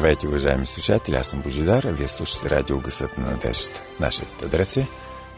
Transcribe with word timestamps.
Здравейте, 0.00 0.28
уважаеми 0.28 0.66
слушатели, 0.66 1.16
аз 1.16 1.26
съм 1.26 1.40
Божидар, 1.40 1.84
а 1.84 1.92
вие 1.92 2.08
слушате 2.08 2.50
радио 2.50 2.80
Гъсът 2.80 3.18
на 3.18 3.30
надеждата. 3.30 3.82
Нашият 4.00 4.42
адрес 4.42 4.76
е 4.76 4.88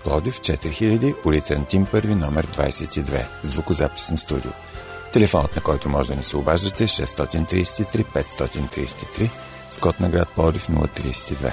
Плодив 0.05 0.41
4000, 0.41 1.27
улица 1.27 1.55
Антим 1.55 1.87
1, 1.87 2.15
номер 2.15 2.47
22, 2.47 3.27
звукозаписно 3.43 4.19
студио. 4.19 4.51
Телефонът, 5.13 5.57
на 5.57 5.63
който 5.63 5.89
може 5.89 6.09
да 6.09 6.17
ни 6.17 6.23
се 6.23 6.37
обаждате 6.37 6.85
е 6.85 6.89
633 6.89 8.05
533, 8.05 9.31
с 9.71 9.79
код 9.79 10.01
на 10.01 10.09
град 10.09 10.29
Плодив 10.35 10.69
032. 10.69 11.53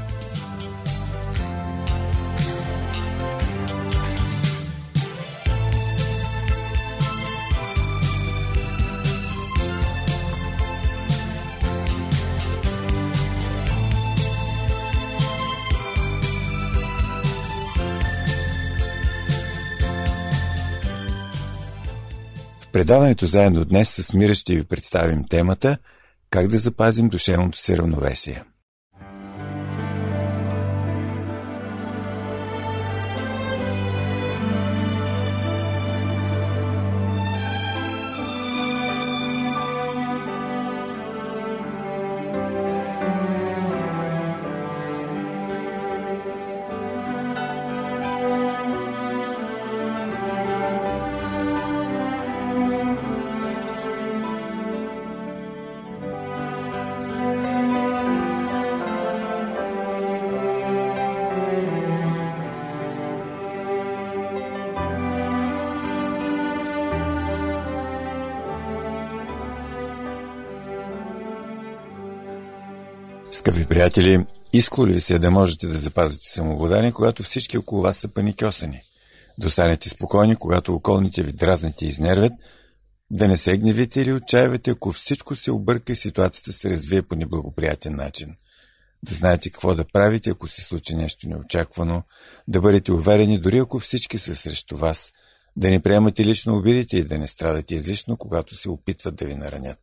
Предаването 22.81 23.25
заедно 23.25 23.65
днес 23.65 23.89
с 23.89 24.13
Мира 24.13 24.35
ще 24.35 24.55
ви 24.55 24.63
представим 24.63 25.27
темата 25.29 25.77
Как 26.29 26.47
да 26.47 26.57
запазим 26.57 27.09
душевното 27.09 27.57
си 27.57 27.77
равновесие. 27.77 28.43
Приятели, 73.71 74.25
искало 74.53 74.87
ли 74.87 75.01
се 75.01 75.19
да 75.19 75.31
можете 75.31 75.67
да 75.67 75.77
запазите 75.77 76.29
самообладание, 76.29 76.91
когато 76.91 77.23
всички 77.23 77.57
около 77.57 77.81
вас 77.81 77.97
са 77.97 78.07
паникьосани? 78.07 78.81
Да 79.39 79.47
останете 79.47 79.89
спокойни, 79.89 80.35
когато 80.35 80.75
околните 80.75 81.23
ви 81.23 81.31
дразнат 81.31 81.81
и 81.81 81.85
изнервят, 81.85 82.33
да 83.11 83.27
не 83.27 83.37
се 83.37 83.57
гневите 83.57 84.01
или 84.01 84.13
отчаивате, 84.13 84.71
ако 84.71 84.91
всичко 84.91 85.35
се 85.35 85.51
обърка 85.51 85.91
и 85.91 85.95
ситуацията 85.95 86.51
се 86.51 86.69
развие 86.69 87.01
по 87.01 87.15
неблагоприятен 87.15 87.95
начин. 87.95 88.35
Да 89.03 89.15
знаете 89.15 89.49
какво 89.49 89.75
да 89.75 89.85
правите, 89.93 90.29
ако 90.29 90.47
се 90.47 90.61
случи 90.61 90.95
нещо 90.95 91.29
неочаквано, 91.29 92.03
да 92.47 92.61
бъдете 92.61 92.91
уверени, 92.91 93.39
дори 93.39 93.57
ако 93.57 93.79
всички 93.79 94.17
са 94.17 94.35
срещу 94.35 94.77
вас, 94.77 95.11
да 95.55 95.69
не 95.69 95.79
приемате 95.79 96.25
лично 96.25 96.57
обидите 96.57 96.97
и 96.97 97.03
да 97.03 97.17
не 97.17 97.27
страдате 97.27 97.75
излишно, 97.75 98.17
когато 98.17 98.55
се 98.55 98.69
опитват 98.69 99.15
да 99.15 99.25
ви 99.25 99.35
наранят. 99.35 99.79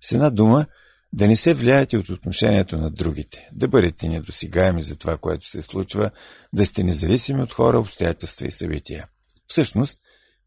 С 0.00 0.12
една 0.12 0.30
дума– 0.30 0.66
да 1.14 1.28
не 1.28 1.36
се 1.36 1.54
влияете 1.54 1.98
от 1.98 2.08
отношението 2.08 2.78
на 2.78 2.90
другите, 2.90 3.48
да 3.52 3.68
бъдете 3.68 4.08
недосигаеми 4.08 4.82
за 4.82 4.96
това, 4.96 5.16
което 5.16 5.48
се 5.48 5.62
случва, 5.62 6.10
да 6.52 6.66
сте 6.66 6.82
независими 6.82 7.42
от 7.42 7.52
хора, 7.52 7.78
обстоятелства 7.78 8.46
и 8.46 8.50
събития. 8.50 9.06
Всъщност, 9.46 9.98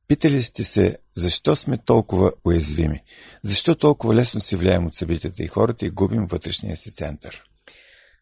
питали 0.07 0.43
сте 0.43 0.63
се, 0.63 0.97
защо 1.15 1.55
сме 1.55 1.77
толкова 1.77 2.31
уязвими? 2.45 3.03
Защо 3.43 3.75
толкова 3.75 4.15
лесно 4.15 4.39
се 4.39 4.55
влияем 4.55 4.85
от 4.85 4.95
събитията 4.95 5.43
и 5.43 5.47
хората 5.47 5.85
и 5.85 5.89
губим 5.89 6.25
вътрешния 6.25 6.77
си 6.77 6.91
център? 6.91 7.43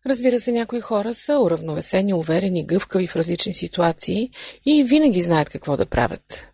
Разбира 0.06 0.40
се, 0.40 0.52
някои 0.52 0.82
хора 0.82 1.14
са 1.14 1.40
уравновесени, 1.40 2.14
уверени, 2.14 2.66
гъвкави 2.66 3.08
в 3.08 3.16
различни 3.16 3.54
ситуации 3.54 4.30
и 4.66 4.84
винаги 4.84 5.22
знаят 5.22 5.50
какво 5.50 5.78
да 5.78 5.86
правят. 5.86 6.48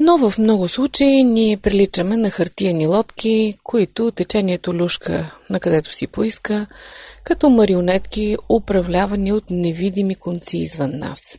Но 0.00 0.18
в 0.18 0.38
много 0.38 0.68
случаи 0.68 1.22
ние 1.22 1.56
приличаме 1.56 2.16
на 2.16 2.30
хартияни 2.30 2.86
лодки, 2.86 3.54
които 3.62 4.10
течението 4.10 4.74
люшка 4.74 5.32
на 5.50 5.60
където 5.60 5.92
си 5.92 6.06
поиска, 6.06 6.66
като 7.24 7.48
марионетки, 7.48 8.36
управлявани 8.48 9.32
от 9.32 9.44
невидими 9.50 10.14
конци 10.14 10.58
извън 10.58 10.98
нас. 10.98 11.38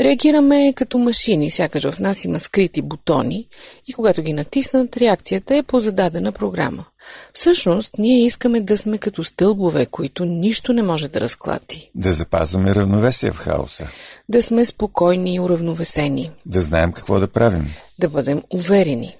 Реагираме 0.00 0.72
като 0.76 0.98
машини, 0.98 1.50
сякаш 1.50 1.90
в 1.90 2.00
нас 2.00 2.24
има 2.24 2.40
скрити 2.40 2.82
бутони 2.82 3.48
и 3.88 3.92
когато 3.92 4.22
ги 4.22 4.32
натиснат, 4.32 4.96
реакцията 4.96 5.56
е 5.56 5.62
по 5.62 5.80
зададена 5.80 6.32
програма. 6.32 6.84
Всъщност, 7.32 7.98
ние 7.98 8.24
искаме 8.24 8.60
да 8.60 8.78
сме 8.78 8.98
като 8.98 9.24
стълбове, 9.24 9.86
които 9.86 10.24
нищо 10.24 10.72
не 10.72 10.82
може 10.82 11.08
да 11.08 11.20
разклати. 11.20 11.90
Да 11.94 12.12
запазваме 12.12 12.74
равновесие 12.74 13.30
в 13.30 13.36
хаоса. 13.36 13.88
Да 14.28 14.42
сме 14.42 14.64
спокойни 14.64 15.34
и 15.34 15.40
уравновесени. 15.40 16.30
Да 16.46 16.62
знаем 16.62 16.92
какво 16.92 17.20
да 17.20 17.28
правим. 17.28 17.66
Да 17.98 18.08
бъдем 18.08 18.42
уверени. 18.50 19.16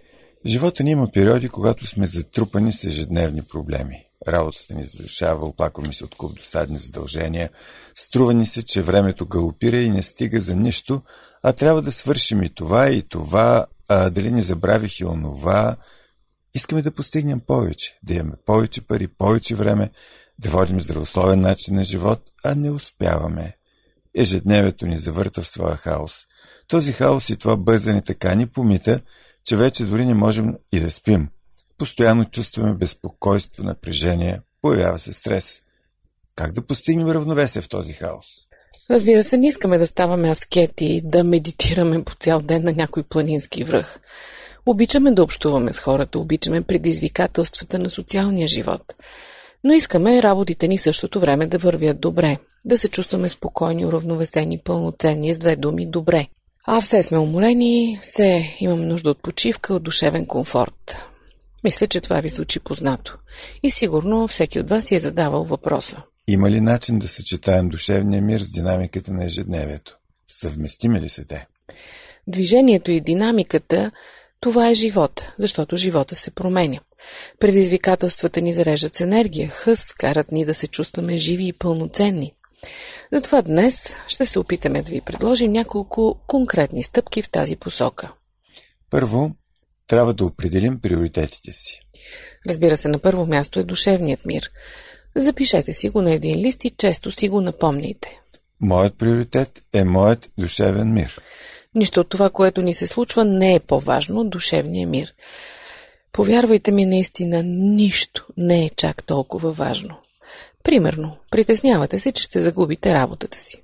живота 0.47 0.85
ни 0.85 0.91
има 0.91 1.09
периоди, 1.13 1.49
когато 1.49 1.87
сме 1.87 2.07
затрупани 2.07 2.73
с 2.73 2.85
ежедневни 2.85 3.43
проблеми. 3.43 4.06
Работата 4.29 4.75
ни 4.75 4.85
задушава, 4.85 5.47
оплакваме 5.47 5.93
се 5.93 6.05
от 6.05 6.15
куп 6.15 6.37
досадни 6.37 6.79
задължения, 6.79 7.51
струва 7.95 8.35
ни 8.35 8.47
се, 8.47 8.63
че 8.63 8.83
времето 8.83 9.27
галопира 9.27 9.77
и 9.77 9.91
не 9.91 10.03
стига 10.03 10.41
за 10.41 10.57
нищо, 10.57 11.03
а 11.43 11.53
трябва 11.53 11.83
да 11.83 11.93
свършим 11.93 12.43
и 12.43 12.49
това, 12.49 12.91
и 12.91 13.03
това, 13.03 13.67
а 13.89 14.11
дали 14.11 14.31
не 14.31 14.43
забравих 14.43 15.01
и 15.01 15.05
онова. 15.05 15.77
Искаме 16.55 16.83
да 16.83 16.91
постигнем 16.91 17.41
повече, 17.41 17.99
да 18.03 18.15
имаме 18.15 18.37
повече 18.47 18.81
пари, 18.81 19.09
повече 19.09 19.55
време, 19.55 19.91
да 20.39 20.51
водим 20.51 20.81
здравословен 20.81 21.41
начин 21.41 21.75
на 21.75 21.85
живот, 21.85 22.23
а 22.45 22.55
не 22.55 22.71
успяваме. 22.71 23.57
Ежедневието 24.15 24.87
ни 24.87 24.97
завърта 24.97 25.43
в 25.43 25.49
своя 25.49 25.77
хаос. 25.77 26.25
Този 26.69 26.93
хаос 26.93 27.31
и 27.31 27.37
това 27.37 27.57
бързане 27.57 28.03
така 28.03 28.35
ни 28.35 28.47
помита, 28.47 29.01
че 29.45 29.57
вече 29.57 29.85
дори 29.85 30.05
не 30.05 30.15
можем 30.15 30.55
и 30.73 30.81
да 30.81 30.91
спим– 30.91 31.29
Постоянно 31.79 32.25
чувстваме 32.25 32.75
безпокойство, 32.75 33.65
напрежение, 33.65 34.41
появява 34.63 34.99
се 34.99 35.13
стрес. 35.13 35.61
Как 36.37 36.53
да 36.53 36.67
постигнем 36.67 37.11
равновесие 37.11 37.63
в 37.63 37.69
този 37.69 37.93
хаос? 37.93 38.27
Разбира 38.91 39.23
се, 39.23 39.37
не 39.37 39.47
искаме 39.47 39.79
да 39.79 39.87
ставаме 39.87 40.31
аскети, 40.31 41.01
да 41.05 41.25
медитираме 41.25 42.05
по 42.05 42.15
цял 42.15 42.41
ден 42.41 42.65
на 42.65 42.73
някой 42.73 43.03
планински 43.03 43.65
връх. 43.65 44.01
Обичаме 44.67 45.13
да 45.13 45.23
общуваме 45.23 45.73
с 45.73 45.79
хората, 45.79 46.19
обичаме 46.19 46.63
предизвикателствата 46.63 47.79
на 47.79 47.91
социалния 47.91 48.49
живот. 48.49 48.95
Но 49.65 49.73
искаме 49.73 50.23
работите 50.23 50.69
ни 50.69 50.79
в 50.79 50.83
същото 50.83 51.21
време 51.21 51.47
да 51.47 51.59
вървят 51.59 52.01
добре, 52.01 52.39
да 52.65 52.79
се 52.79 52.89
чувстваме 52.89 53.29
спокойни, 53.29 53.87
уравновесени, 53.87 54.61
пълноценни, 54.65 55.35
с 55.35 55.39
две 55.39 55.57
думи 55.57 55.87
добре. 55.87 56.27
А 56.67 56.81
все 56.81 57.03
сме 57.03 57.19
уморени, 57.19 57.99
все 58.03 58.57
имаме 58.61 58.87
нужда 58.87 59.11
от 59.11 59.23
почивка, 59.23 59.75
от 59.75 59.83
душевен 59.83 60.27
комфорт. 60.27 60.97
Мисля, 61.67 61.87
че 61.87 62.01
това 62.01 62.21
ви 62.21 62.29
звучи 62.29 62.61
познато. 62.61 63.19
И 63.63 63.71
сигурно 63.71 64.29
всеки 64.29 64.61
от 64.61 64.71
вас 64.71 64.85
си 64.85 64.95
е 64.95 65.01
задавал 65.01 65.45
въпроса. 65.45 66.03
Има 66.29 66.51
ли 66.51 66.61
начин 66.61 66.99
да 66.99 67.09
съчетаем 67.09 67.69
душевния 67.69 68.23
мир 68.23 68.41
с 68.41 68.51
динамиката 68.51 69.13
на 69.13 69.25
ежедневието? 69.25 69.99
Съвместими 70.29 71.01
ли 71.01 71.09
се 71.09 71.25
те? 71.25 71.47
Движението 72.29 72.91
и 72.91 73.01
динамиката 73.01 73.91
това 74.41 74.69
е 74.69 74.75
живот, 74.75 75.33
защото 75.39 75.77
живота 75.77 76.15
се 76.15 76.31
променя. 76.31 76.79
Предизвикателствата 77.41 78.41
ни 78.41 78.53
зареждат 78.53 78.95
с 78.95 79.01
енергия, 79.01 79.49
хъс, 79.49 79.93
карат 79.93 80.33
ни 80.33 80.45
да 80.45 80.55
се 80.55 80.67
чувстваме 80.67 81.17
живи 81.17 81.47
и 81.47 81.53
пълноценни. 81.53 82.33
Затова 83.13 83.43
днес 83.43 83.89
ще 84.07 84.27
се 84.27 84.39
опитаме 84.39 84.83
да 84.83 84.91
ви 84.91 85.01
предложим 85.01 85.53
няколко 85.53 86.19
конкретни 86.27 86.83
стъпки 86.83 87.23
в 87.23 87.31
тази 87.31 87.57
посока. 87.57 88.13
Първо, 88.91 89.35
трябва 89.87 90.15
да 90.15 90.25
определим 90.25 90.81
приоритетите 90.81 91.53
си. 91.53 91.81
Разбира 92.49 92.77
се, 92.77 92.89
на 92.89 92.99
първо 92.99 93.27
място 93.27 93.61
е 93.61 93.65
душевният 93.65 94.27
мир. 94.27 94.51
Запишете 95.15 95.73
си 95.73 95.89
го 95.89 96.03
на 96.03 96.13
един 96.13 96.41
лист 96.41 96.65
и 96.65 96.71
често 96.71 97.11
си 97.11 97.29
го 97.29 97.41
напомняйте. 97.41 98.21
Моят 98.61 98.99
приоритет 98.99 99.63
е 99.73 99.85
моят 99.85 100.31
душевен 100.39 100.93
мир. 100.93 101.21
Нищо 101.75 102.01
от 102.01 102.09
това, 102.09 102.31
което 102.31 102.63
ни 102.63 102.75
се 102.75 102.87
случва, 102.87 103.25
не 103.25 103.55
е 103.55 103.61
по-важно 103.61 104.21
от 104.21 104.31
душевния 104.31 104.87
мир. 104.87 105.15
Повярвайте 106.13 106.73
ми, 106.73 106.87
наистина 106.87 107.43
нищо 107.43 108.27
не 108.37 108.65
е 108.65 108.71
чак 108.77 109.05
толкова 109.05 109.53
важно. 109.53 109.97
Примерно, 110.63 111.17
притеснявате 111.31 111.99
се, 111.99 112.13
че 112.13 112.23
ще 112.23 112.41
загубите 112.41 112.95
работата 112.95 113.39
си. 113.39 113.63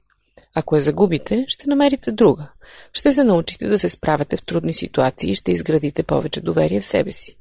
Ако 0.55 0.77
я 0.77 0.83
загубите, 0.83 1.45
ще 1.49 1.69
намерите 1.69 2.13
друга. 2.13 2.53
Ще 2.93 3.13
се 3.13 3.25
научите 3.25 3.67
да 3.67 3.79
се 3.79 3.89
справяте 3.89 4.37
в 4.37 4.43
трудни 4.43 4.75
ситуации 4.75 5.31
и 5.31 5.35
ще 5.35 5.53
изградите 5.53 6.03
повече 6.03 6.41
доверие 6.41 6.81
в 6.81 6.85
себе 6.85 7.13
си. 7.13 7.37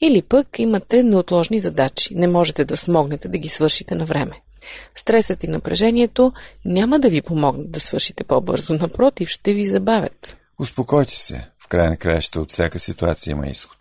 Или 0.00 0.22
пък 0.22 0.58
имате 0.58 1.02
неотложни 1.02 1.58
задачи, 1.58 2.14
не 2.14 2.26
можете 2.26 2.64
да 2.64 2.76
смогнете 2.76 3.28
да 3.28 3.38
ги 3.38 3.48
свършите 3.48 3.94
на 3.94 4.04
време. 4.04 4.40
Стресът 4.94 5.44
и 5.44 5.48
напрежението 5.48 6.32
няма 6.64 6.98
да 6.98 7.08
ви 7.08 7.22
помогнат 7.22 7.70
да 7.70 7.80
свършите 7.80 8.24
по-бързо, 8.24 8.74
напротив, 8.74 9.28
ще 9.28 9.54
ви 9.54 9.66
забавят. 9.66 10.36
Успокойте 10.58 11.14
се. 11.14 11.50
В 11.58 11.68
край 11.68 11.88
на 11.88 11.96
краища 11.96 12.40
от 12.40 12.52
всяка 12.52 12.78
ситуация 12.78 13.32
има 13.32 13.46
изход. 13.46 13.76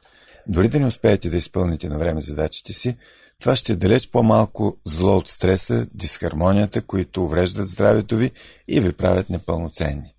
Дори 0.48 0.70
да 0.70 0.80
не 0.80 0.88
успеете 0.88 1.30
да 1.30 1.38
изпълните 1.38 1.90
на 1.90 2.00
време 2.00 2.22
задачите 2.22 2.74
си, 2.74 2.98
това 3.40 3.56
ще 3.56 3.72
е 3.72 3.76
далеч 3.76 4.10
по-малко 4.10 4.78
зло 4.86 5.18
от 5.18 5.28
стреса, 5.28 5.88
дисхармонията, 5.94 6.82
които 6.82 7.24
увреждат 7.24 7.70
здравето 7.70 8.16
ви 8.16 8.32
и 8.68 8.80
ви 8.82 8.94
правят 8.94 9.30
непълноценни. 9.30 10.14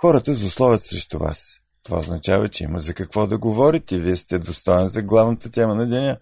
Хората 0.00 0.34
злословят 0.34 0.82
срещу 0.82 1.18
вас. 1.18 1.60
Това 1.82 1.98
означава, 1.98 2.48
че 2.48 2.64
има 2.64 2.78
за 2.78 2.94
какво 2.94 3.26
да 3.26 3.38
говорите 3.38 3.98
вие 3.98 4.16
сте 4.16 4.38
достоен 4.38 4.88
за 4.88 5.02
главната 5.02 5.50
тема 5.50 5.74
на 5.74 5.86
деня. 5.86 6.16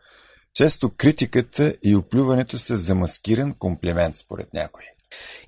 Често 0.54 0.90
критиката 0.96 1.74
и 1.84 1.96
оплюването 1.96 2.58
са 2.58 2.76
замаскиран 2.76 3.54
комплимент 3.54 4.16
според 4.16 4.54
някой. 4.54 4.82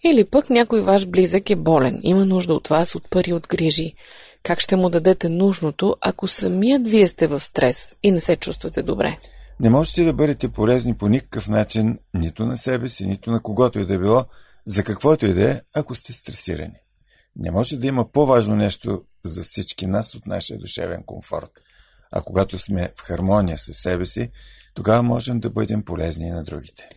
Или 0.05 0.25
пък 0.25 0.50
някой 0.50 0.82
ваш 0.82 1.06
близък 1.06 1.50
е 1.50 1.56
болен, 1.56 2.00
има 2.03 2.25
нужда 2.25 2.55
от 2.55 2.69
вас 2.69 2.94
от 2.94 3.11
пари 3.11 3.32
от 3.32 3.49
грижи. 3.49 3.94
Как 4.43 4.61
ще 4.61 4.77
му 4.77 4.91
дадете 4.91 5.29
нужното, 5.29 5.97
ако 6.00 6.29
самият 6.29 6.88
вие 6.88 7.09
сте 7.09 7.27
в 7.27 7.41
стрес 7.41 7.97
и 8.03 8.12
не 8.12 8.21
се 8.21 8.37
чувствате 8.37 8.82
добре? 8.82 9.19
Не 9.61 9.71
можете 9.71 10.05
да 10.05 10.12
бъдете 10.12 10.49
полезни 10.49 10.97
по 10.97 11.09
никакъв 11.09 11.49
начин 11.49 11.99
нито 12.15 12.47
на 12.47 12.56
себе 12.56 12.88
си, 12.88 13.06
нито 13.06 13.31
на 13.31 13.43
когото 13.43 13.79
и 13.79 13.87
да 13.87 13.99
било, 13.99 14.25
за 14.67 14.85
каквото 14.85 15.27
и 15.27 15.35
да 15.35 15.50
е, 15.50 15.61
ако 15.75 15.94
сте 15.94 16.12
стресирани. 16.12 16.81
Не 17.41 17.51
може 17.51 17.77
да 17.77 17.87
има 17.87 18.05
по-важно 18.13 18.57
нещо 18.57 19.03
за 19.25 19.43
всички 19.43 19.87
нас 19.87 20.15
от 20.15 20.27
нашия 20.27 20.59
душевен 20.59 21.03
комфорт. 21.03 21.51
А 22.13 22.23
когато 22.23 22.59
сме 22.59 22.93
в 22.97 23.01
хармония 23.01 23.59
с 23.59 23.73
себе 23.73 24.07
си, 24.07 24.31
тогава 24.75 25.03
можем 25.03 25.41
да 25.41 25.51
бъдем 25.51 25.83
полезни 25.83 26.27
и 26.27 26.31
на 26.31 26.43
другите. 26.43 26.89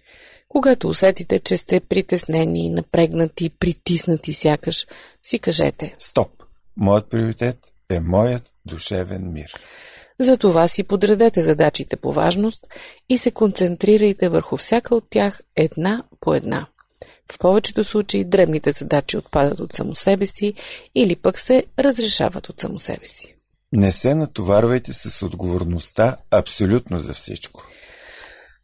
Когато 0.50 0.90
усетите, 0.90 1.40
че 1.40 1.58
сте 1.58 1.80
притеснени, 1.80 2.70
напрегнати, 2.70 3.50
притиснати 3.50 4.34
сякаш, 4.34 4.88
си 5.24 5.40
кажете 5.40 5.96
Стоп! 5.98 6.44
Моят 6.78 7.10
приоритет 7.10 7.60
е 7.90 8.00
моят 8.00 8.54
душевен 8.66 9.34
мир. 9.34 9.54
Затова 10.20 10.68
си 10.68 10.84
подредете 10.84 11.42
задачите 11.42 11.96
по 11.96 12.14
важност 12.14 12.68
и 13.10 13.18
се 13.18 13.32
концентрирайте 13.32 14.30
върху 14.30 14.58
всяка 14.58 14.96
от 14.96 15.04
тях 15.10 15.42
една 15.56 16.04
по 16.20 16.34
една. 16.34 16.68
В 17.32 17.40
повечето 17.40 17.84
случаи 17.84 18.24
дребните 18.24 18.72
задачи 18.72 19.18
отпадат 19.18 19.60
от 19.60 19.74
само 19.74 19.96
себе 19.96 20.26
си 20.26 20.54
или 20.96 21.16
пък 21.16 21.40
се 21.40 21.64
разрешават 21.80 22.50
от 22.50 22.60
само 22.60 22.80
себе 22.80 23.06
си. 23.06 23.36
Не 23.72 23.92
се 23.92 24.16
натоварвайте 24.16 24.94
с 24.94 25.26
отговорността 25.26 26.18
абсолютно 26.32 27.00
за 27.00 27.14
всичко. 27.14 27.64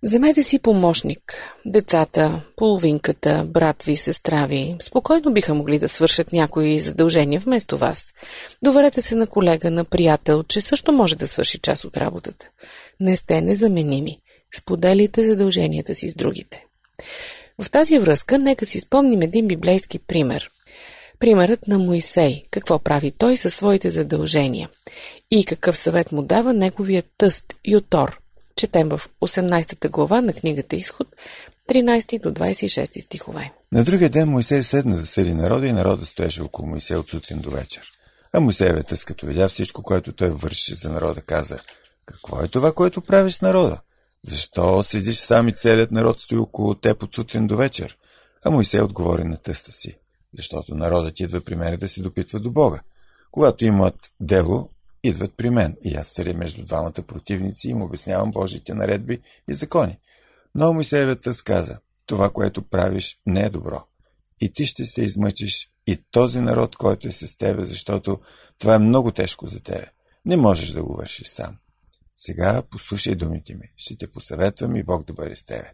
Вземете 0.03 0.43
си 0.43 0.59
помощник. 0.59 1.21
Децата, 1.65 2.41
половинката, 2.55 3.45
брат 3.47 3.83
ви, 3.83 3.95
сестра 3.95 4.45
ви. 4.45 4.75
Спокойно 4.81 5.33
биха 5.33 5.53
могли 5.53 5.79
да 5.79 5.89
свършат 5.89 6.33
някои 6.33 6.79
задължения 6.79 7.39
вместо 7.39 7.77
вас. 7.77 8.13
Доверете 8.63 9.01
се 9.01 9.15
на 9.15 9.27
колега, 9.27 9.71
на 9.71 9.85
приятел, 9.85 10.43
че 10.43 10.61
също 10.61 10.91
може 10.91 11.15
да 11.15 11.27
свърши 11.27 11.59
част 11.59 11.85
от 11.85 11.97
работата. 11.97 12.49
Не 12.99 13.17
сте 13.17 13.41
незаменими. 13.41 14.17
Споделите 14.55 15.27
задълженията 15.27 15.95
си 15.95 16.09
с 16.09 16.15
другите. 16.15 16.65
В 17.61 17.71
тази 17.71 17.99
връзка 17.99 18.39
нека 18.39 18.65
си 18.65 18.79
спомним 18.79 19.21
един 19.21 19.47
библейски 19.47 19.99
пример. 19.99 20.51
Примерът 21.19 21.67
на 21.67 21.79
Моисей, 21.79 22.43
какво 22.51 22.79
прави 22.79 23.11
той 23.11 23.37
със 23.37 23.55
своите 23.55 23.89
задължения 23.89 24.69
и 25.31 25.45
какъв 25.45 25.77
съвет 25.77 26.11
му 26.11 26.21
дава 26.21 26.53
неговият 26.53 27.05
тъст 27.17 27.45
Ютор. 27.67 28.19
Четем 28.55 28.89
в 28.89 29.01
18 29.21 29.89
глава 29.89 30.21
на 30.21 30.33
книгата 30.33 30.75
Изход, 30.75 31.07
13 31.69 32.21
до 32.21 32.31
26 32.31 32.99
стихове. 32.99 33.51
На 33.71 33.83
другия 33.83 34.09
ден 34.09 34.29
Моисей 34.29 34.63
седна 34.63 34.95
да 34.95 35.05
съди 35.05 35.33
народа 35.33 35.67
и 35.67 35.71
народа 35.71 36.05
стоеше 36.05 36.41
около 36.41 36.67
Моисей 36.67 36.97
от 36.97 37.09
сутрин 37.09 37.39
до 37.39 37.49
вечер. 37.49 37.83
А 38.33 38.39
Моисеевия 38.39 38.83
тъс, 38.83 39.05
като 39.05 39.25
видя 39.25 39.47
всичко, 39.47 39.83
което 39.83 40.13
той 40.13 40.29
върши 40.29 40.73
за 40.73 40.89
народа, 40.89 41.21
каза, 41.21 41.59
какво 42.05 42.41
е 42.43 42.47
това, 42.47 42.71
което 42.71 43.01
правиш 43.01 43.33
с 43.33 43.41
народа? 43.41 43.81
Защо 44.25 44.83
седиш 44.83 45.17
сам 45.17 45.47
и 45.47 45.53
целият 45.53 45.91
народ 45.91 46.19
стои 46.19 46.37
около 46.37 46.75
теб 46.75 47.03
от 47.03 47.15
сутрин 47.15 47.47
до 47.47 47.57
вечер? 47.57 47.97
А 48.45 48.49
Моисей 48.49 48.81
отговори 48.81 49.23
на 49.23 49.37
тъста 49.37 49.71
си, 49.71 49.99
защото 50.37 50.75
народът 50.75 51.19
идва 51.19 51.41
при 51.41 51.55
мен 51.55 51.77
да 51.77 51.87
се 51.87 52.01
допитва 52.01 52.39
до 52.39 52.51
Бога. 52.51 52.81
Когато 53.31 53.65
имат 53.65 53.95
дело, 54.19 54.69
идват 55.03 55.33
при 55.37 55.49
мен 55.49 55.77
и 55.83 55.95
аз 55.95 56.07
седя 56.07 56.33
между 56.33 56.65
двамата 56.65 56.91
противници 57.07 57.67
и 57.67 57.71
им 57.71 57.81
обяснявам 57.81 58.31
Божите 58.31 58.73
наредби 58.73 59.19
и 59.49 59.53
закони. 59.53 59.97
Но 60.55 60.73
Моисеевият 60.73 61.21
тъс 61.21 61.41
каза, 61.41 61.79
това, 62.05 62.29
което 62.29 62.61
правиш, 62.61 63.19
не 63.25 63.41
е 63.41 63.49
добро. 63.49 63.83
И 64.41 64.53
ти 64.53 64.65
ще 64.65 64.85
се 64.85 65.01
измъчиш 65.01 65.69
и 65.87 66.03
този 66.11 66.41
народ, 66.41 66.75
който 66.75 67.07
е 67.07 67.11
с 67.11 67.37
тебе, 67.37 67.65
защото 67.65 68.19
това 68.57 68.75
е 68.75 68.79
много 68.79 69.11
тежко 69.11 69.47
за 69.47 69.59
тебе. 69.59 69.87
Не 70.25 70.37
можеш 70.37 70.69
да 70.69 70.83
го 70.83 70.95
вършиш 70.95 71.27
сам. 71.27 71.57
Сега 72.21 72.61
послушай 72.61 73.15
думите 73.15 73.55
ми. 73.55 73.71
Ще 73.77 73.97
те 73.97 74.07
посъветвам 74.07 74.75
и 74.75 74.83
Бог 74.83 75.05
да 75.05 75.13
бъде 75.13 75.35
с 75.35 75.45
тебе. 75.45 75.71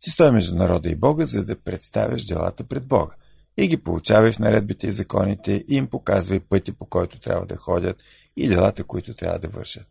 Ти 0.00 0.10
стой 0.10 0.32
между 0.32 0.56
народа 0.56 0.88
и 0.88 0.96
Бога, 0.96 1.26
за 1.26 1.44
да 1.44 1.56
представяш 1.56 2.24
делата 2.24 2.64
пред 2.64 2.86
Бога. 2.86 3.14
И 3.56 3.68
ги 3.68 3.76
получавай 3.76 4.32
в 4.32 4.38
наредбите 4.38 4.86
и 4.86 4.92
законите 4.92 5.64
и 5.68 5.76
им 5.76 5.86
показвай 5.86 6.40
пъти, 6.40 6.72
по 6.72 6.86
който 6.86 7.20
трябва 7.20 7.46
да 7.46 7.56
ходят 7.56 7.96
и 8.36 8.48
делата, 8.48 8.84
които 8.84 9.14
трябва 9.14 9.38
да 9.38 9.48
вършат. 9.48 9.86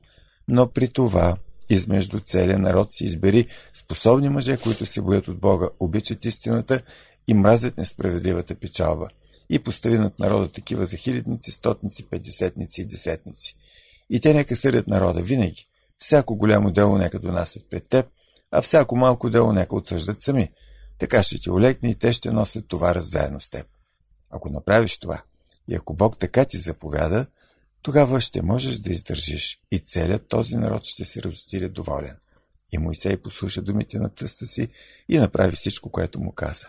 Но 0.47 0.67
при 0.67 0.88
това, 0.88 1.38
измежду 1.69 2.19
целия 2.19 2.59
народ 2.59 2.93
си 2.93 3.05
избери 3.05 3.47
способни 3.74 4.29
мъже, 4.29 4.57
които 4.57 4.85
се 4.85 5.01
боят 5.01 5.27
от 5.27 5.39
Бога, 5.39 5.69
обичат 5.79 6.25
истината 6.25 6.81
и 7.27 7.33
мразят 7.33 7.77
несправедливата 7.77 8.55
печалба. 8.55 9.07
И 9.50 9.59
постави 9.59 9.97
над 9.97 10.19
народа 10.19 10.51
такива 10.51 10.85
за 10.85 10.97
хилядници, 10.97 11.51
стотници, 11.51 12.03
петдесетници 12.09 12.81
и 12.81 12.85
десетници. 12.85 13.55
И 14.09 14.19
те 14.19 14.33
нека 14.33 14.55
съдят 14.55 14.88
народа 14.88 15.21
винаги, 15.21 15.67
Всяко 15.97 16.35
голямо 16.35 16.71
дело 16.71 16.97
нека 16.97 17.19
донасят 17.19 17.69
пред 17.69 17.89
теб, 17.89 18.05
а 18.51 18.61
всяко 18.61 18.95
малко 18.95 19.29
дело 19.29 19.53
нека 19.53 19.75
отсъждат 19.75 20.21
сами. 20.21 20.51
Така 20.99 21.23
ще 21.23 21.39
ти 21.39 21.49
олекне 21.49 21.89
и 21.89 21.95
те 21.95 22.13
ще 22.13 22.31
носят 22.31 22.67
товара 22.67 23.01
заедно 23.01 23.41
с 23.41 23.49
теб. 23.49 23.67
Ако 24.29 24.49
направиш 24.49 24.99
това 24.99 25.21
и 25.67 25.75
ако 25.75 25.93
Бог 25.93 26.19
така 26.19 26.45
ти 26.45 26.57
заповяда, 26.57 27.25
тогава 27.81 28.21
ще 28.21 28.41
можеш 28.41 28.75
да 28.75 28.89
издържиш 28.89 29.59
и 29.71 29.79
целият 29.79 30.27
този 30.27 30.57
народ 30.57 30.85
ще 30.85 31.05
се 31.05 31.23
разотиде 31.23 31.69
доволен. 31.69 32.17
И 32.71 32.77
Моисей 32.77 33.17
послуша 33.17 33.61
думите 33.61 33.99
на 33.99 34.09
тъста 34.09 34.45
си 34.47 34.67
и 35.09 35.17
направи 35.17 35.55
всичко, 35.55 35.89
което 35.89 36.19
му 36.19 36.31
каза. 36.31 36.67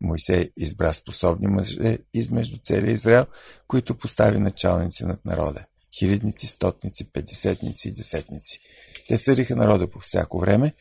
Моисей 0.00 0.50
избра 0.56 0.92
способни 0.92 1.46
мъже 1.46 1.98
измежду 2.14 2.58
целия 2.64 2.92
Израел, 2.92 3.26
които 3.68 3.98
постави 3.98 4.38
началници 4.38 5.04
над 5.04 5.24
народа 5.24 5.64
хилядници, 5.98 6.46
стотници, 6.46 7.12
петдесетници 7.12 7.88
и 7.88 7.92
десетници. 7.92 8.60
Те 9.08 9.16
съдиха 9.16 9.56
народа 9.56 9.90
по 9.90 9.98
всяко 9.98 10.38
време, 10.38 10.72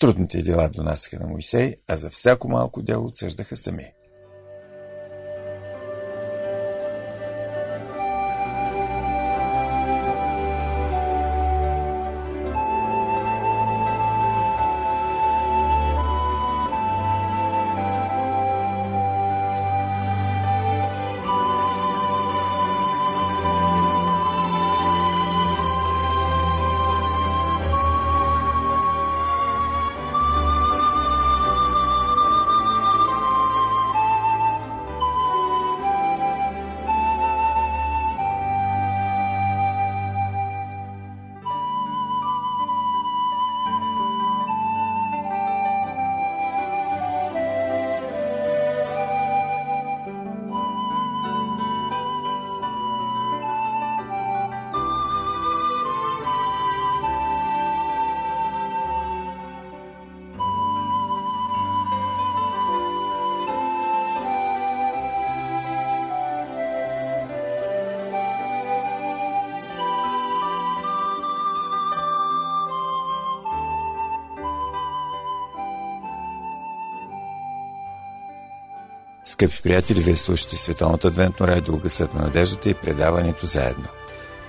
трудните 0.00 0.42
дела 0.42 0.68
донасяха 0.68 1.18
на 1.18 1.26
Моисей, 1.26 1.76
а 1.88 1.96
за 1.96 2.10
всяко 2.10 2.48
малко 2.48 2.82
дело 2.82 3.06
отсъждаха 3.06 3.56
сами. 3.56 3.92
Скъпи 79.36 79.62
приятели, 79.62 80.00
вие 80.00 80.16
слушате 80.16 80.56
Световното 80.56 81.06
адвентно 81.06 81.48
радио 81.48 81.76
Гъсът 81.78 82.14
на 82.14 82.22
надеждата 82.22 82.70
и 82.70 82.74
предаването 82.74 83.46
заедно. 83.46 83.84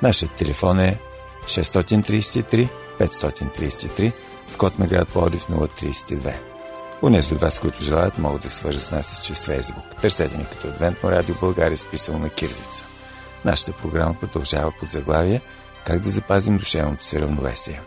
Нашият 0.01 0.31
телефон 0.31 0.79
е 0.79 0.99
633 1.45 2.69
533 2.99 4.11
в 4.47 4.57
код 4.57 4.79
на 4.79 4.87
град 4.87 5.07
Плодив 5.07 5.45
032. 5.47 6.35
Унеси 7.01 7.33
от 7.33 7.41
вас, 7.41 7.59
които 7.59 7.83
желаят, 7.83 8.17
могат 8.17 8.41
да 8.41 8.49
свържат 8.49 8.81
с 8.81 8.91
нас 8.91 9.21
чрез 9.25 9.45
Фейсбук. 9.45 10.01
Търсете 10.01 10.37
ни 10.37 10.45
като 10.45 10.67
Адвентно 10.67 11.11
радио 11.11 11.35
България, 11.41 11.77
списано 11.77 12.19
на 12.19 12.29
кирилица. 12.29 12.85
Нашата 13.45 13.71
програма 13.71 14.15
продължава 14.19 14.73
под 14.79 14.89
заглавие 14.89 15.41
Как 15.85 15.99
да 15.99 16.09
запазим 16.09 16.57
душевното 16.57 17.05
си 17.05 17.21
равновесие. 17.21 17.81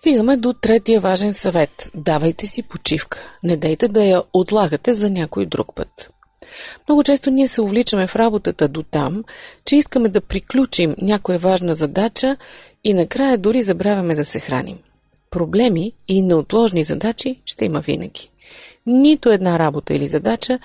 Стигаме 0.00 0.36
до 0.36 0.52
третия 0.52 1.00
важен 1.00 1.32
съвет. 1.32 1.90
Давайте 1.94 2.46
си 2.46 2.62
почивка. 2.62 3.22
Не 3.42 3.56
дейте 3.56 3.88
да 3.88 4.04
я 4.04 4.22
отлагате 4.32 4.94
за 4.94 5.10
някой 5.10 5.46
друг 5.46 5.74
път. 5.74 6.10
Много 6.88 7.02
често 7.02 7.30
ние 7.30 7.48
се 7.48 7.60
увличаме 7.60 8.06
в 8.06 8.16
работата 8.16 8.68
до 8.68 8.82
там, 8.82 9.24
че 9.64 9.76
искаме 9.76 10.08
да 10.08 10.20
приключим 10.20 10.94
някоя 11.02 11.38
важна 11.38 11.74
задача 11.74 12.36
и 12.84 12.94
накрая 12.94 13.38
дори 13.38 13.62
забравяме 13.62 14.14
да 14.14 14.24
се 14.24 14.40
храним. 14.40 14.78
Проблеми 15.30 15.92
и 16.08 16.22
неотложни 16.22 16.84
задачи 16.84 17.40
ще 17.46 17.64
има 17.64 17.80
винаги. 17.80 18.30
Нито 18.86 19.30
една 19.30 19.58
работа 19.58 19.94
или 19.94 20.06
задача 20.06 20.58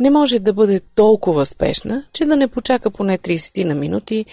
не 0.00 0.10
може 0.10 0.38
да 0.38 0.52
бъде 0.52 0.80
толкова 0.94 1.46
спешна, 1.46 2.04
че 2.12 2.24
да 2.24 2.36
не 2.36 2.48
почака 2.48 2.90
поне 2.90 3.18
30 3.18 3.64
на 3.64 3.74
минути, 3.74 4.26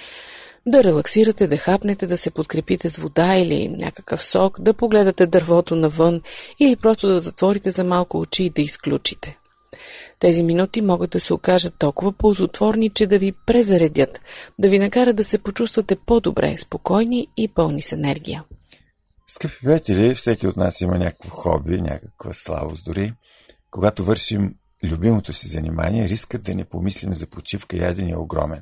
да 0.69 0.83
релаксирате, 0.83 1.47
да 1.47 1.57
хапнете, 1.57 2.07
да 2.07 2.17
се 2.17 2.31
подкрепите 2.31 2.89
с 2.89 2.97
вода 2.97 3.35
или 3.35 3.67
някакъв 3.67 4.23
сок, 4.23 4.61
да 4.61 4.73
погледате 4.73 5.27
дървото 5.27 5.75
навън 5.75 6.21
или 6.59 6.75
просто 6.75 7.07
да 7.07 7.19
затворите 7.19 7.71
за 7.71 7.83
малко 7.83 8.19
очи 8.19 8.43
и 8.43 8.49
да 8.49 8.61
изключите. 8.61 9.37
Тези 10.19 10.43
минути 10.43 10.81
могат 10.81 11.09
да 11.09 11.19
се 11.19 11.33
окажат 11.33 11.73
толкова 11.79 12.11
ползотворни, 12.11 12.89
че 12.89 13.07
да 13.07 13.19
ви 13.19 13.33
презаредят, 13.45 14.21
да 14.59 14.69
ви 14.69 14.79
накарат 14.79 15.15
да 15.15 15.23
се 15.23 15.37
почувствате 15.37 15.95
по-добре, 15.95 16.57
спокойни 16.57 17.27
и 17.37 17.47
пълни 17.47 17.81
с 17.81 17.91
енергия. 17.91 18.43
Скъпи 19.27 19.55
приятели, 19.63 20.15
всеки 20.15 20.47
от 20.47 20.57
нас 20.57 20.81
има 20.81 20.97
някакво 20.97 21.29
хоби, 21.29 21.81
някаква 21.81 22.33
слабост 22.33 22.85
дори. 22.85 23.13
Когато 23.71 24.03
вършим 24.03 24.55
любимото 24.83 25.33
си 25.33 25.47
занимание, 25.47 26.09
рискът 26.09 26.43
да 26.43 26.55
не 26.55 26.65
помислим 26.65 27.13
за 27.13 27.27
почивка 27.27 27.75
и 27.75 27.79
ядене 27.79 28.11
е 28.11 28.17
огромен. 28.17 28.61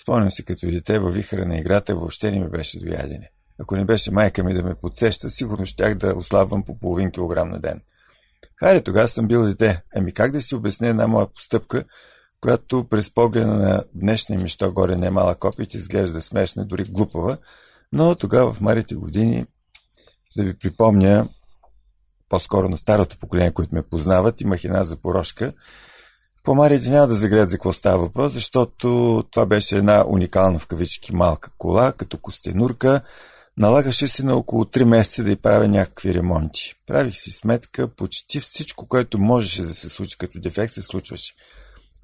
Спомням 0.00 0.30
си 0.30 0.44
като 0.44 0.66
дете 0.66 0.98
във 0.98 1.14
вихара 1.14 1.46
на 1.46 1.58
играта 1.58 1.94
въобще 1.94 2.30
не 2.30 2.40
ми 2.40 2.50
беше 2.50 2.80
до 2.80 2.86
ядене. 2.86 3.30
Ако 3.58 3.76
не 3.76 3.84
беше 3.84 4.10
майка 4.10 4.44
ми 4.44 4.54
да 4.54 4.62
ме 4.62 4.74
подсеща, 4.74 5.30
сигурно 5.30 5.66
щях 5.66 5.94
да 5.94 6.16
ослабвам 6.16 6.62
по 6.62 6.78
половин 6.78 7.10
килограм 7.10 7.50
на 7.50 7.60
ден. 7.60 7.80
Хайде, 8.56 8.82
тогава 8.82 9.08
съм 9.08 9.28
бил 9.28 9.44
дете. 9.44 9.82
Ами 9.96 10.12
как 10.12 10.32
да 10.32 10.42
си 10.42 10.54
обясня 10.54 10.88
една 10.88 11.06
моя 11.06 11.26
постъпка, 11.26 11.84
която 12.40 12.84
през 12.84 13.14
погледа 13.14 13.46
на 13.46 13.82
днешния 13.94 14.40
ми, 14.40 14.48
що 14.48 14.72
горе 14.72 14.96
не 14.96 15.06
е 15.06 15.10
малък 15.10 15.44
опит, 15.44 15.74
изглежда 15.74 16.22
смешна, 16.22 16.64
дори 16.64 16.84
глупава, 16.84 17.36
но 17.92 18.14
тогава 18.14 18.52
в 18.52 18.60
марите 18.60 18.94
години, 18.94 19.46
да 20.36 20.42
ви 20.42 20.58
припомня, 20.58 21.28
по-скоро 22.28 22.68
на 22.68 22.76
старото 22.76 23.18
поколение, 23.18 23.52
които 23.52 23.74
ме 23.74 23.82
познават, 23.82 24.40
имах 24.40 24.64
една 24.64 24.84
запорожка. 24.84 25.52
По 26.44 26.54
марите 26.54 26.90
няма 26.90 27.06
да 27.06 27.14
загреят 27.14 27.48
за 27.48 27.56
какво 27.56 27.72
става 27.72 27.98
въпрос, 27.98 28.32
защото 28.32 29.24
това 29.30 29.46
беше 29.46 29.76
една 29.76 30.04
уникална 30.08 30.58
в 30.58 30.66
кавички 30.66 31.14
малка 31.14 31.50
кола, 31.58 31.92
като 31.92 32.18
костенурка, 32.18 33.00
Налагаше 33.56 34.06
се 34.06 34.24
на 34.24 34.36
около 34.36 34.64
3 34.64 34.84
месеца 34.84 35.24
да 35.24 35.30
й 35.30 35.36
правя 35.36 35.68
някакви 35.68 36.14
ремонти. 36.14 36.74
Правих 36.86 37.16
си 37.16 37.30
сметка, 37.30 37.88
почти 37.88 38.40
всичко, 38.40 38.86
което 38.86 39.18
можеше 39.18 39.62
да 39.62 39.74
се 39.74 39.88
случи 39.88 40.18
като 40.18 40.40
дефект, 40.40 40.72
се 40.72 40.82
случваше. 40.82 41.34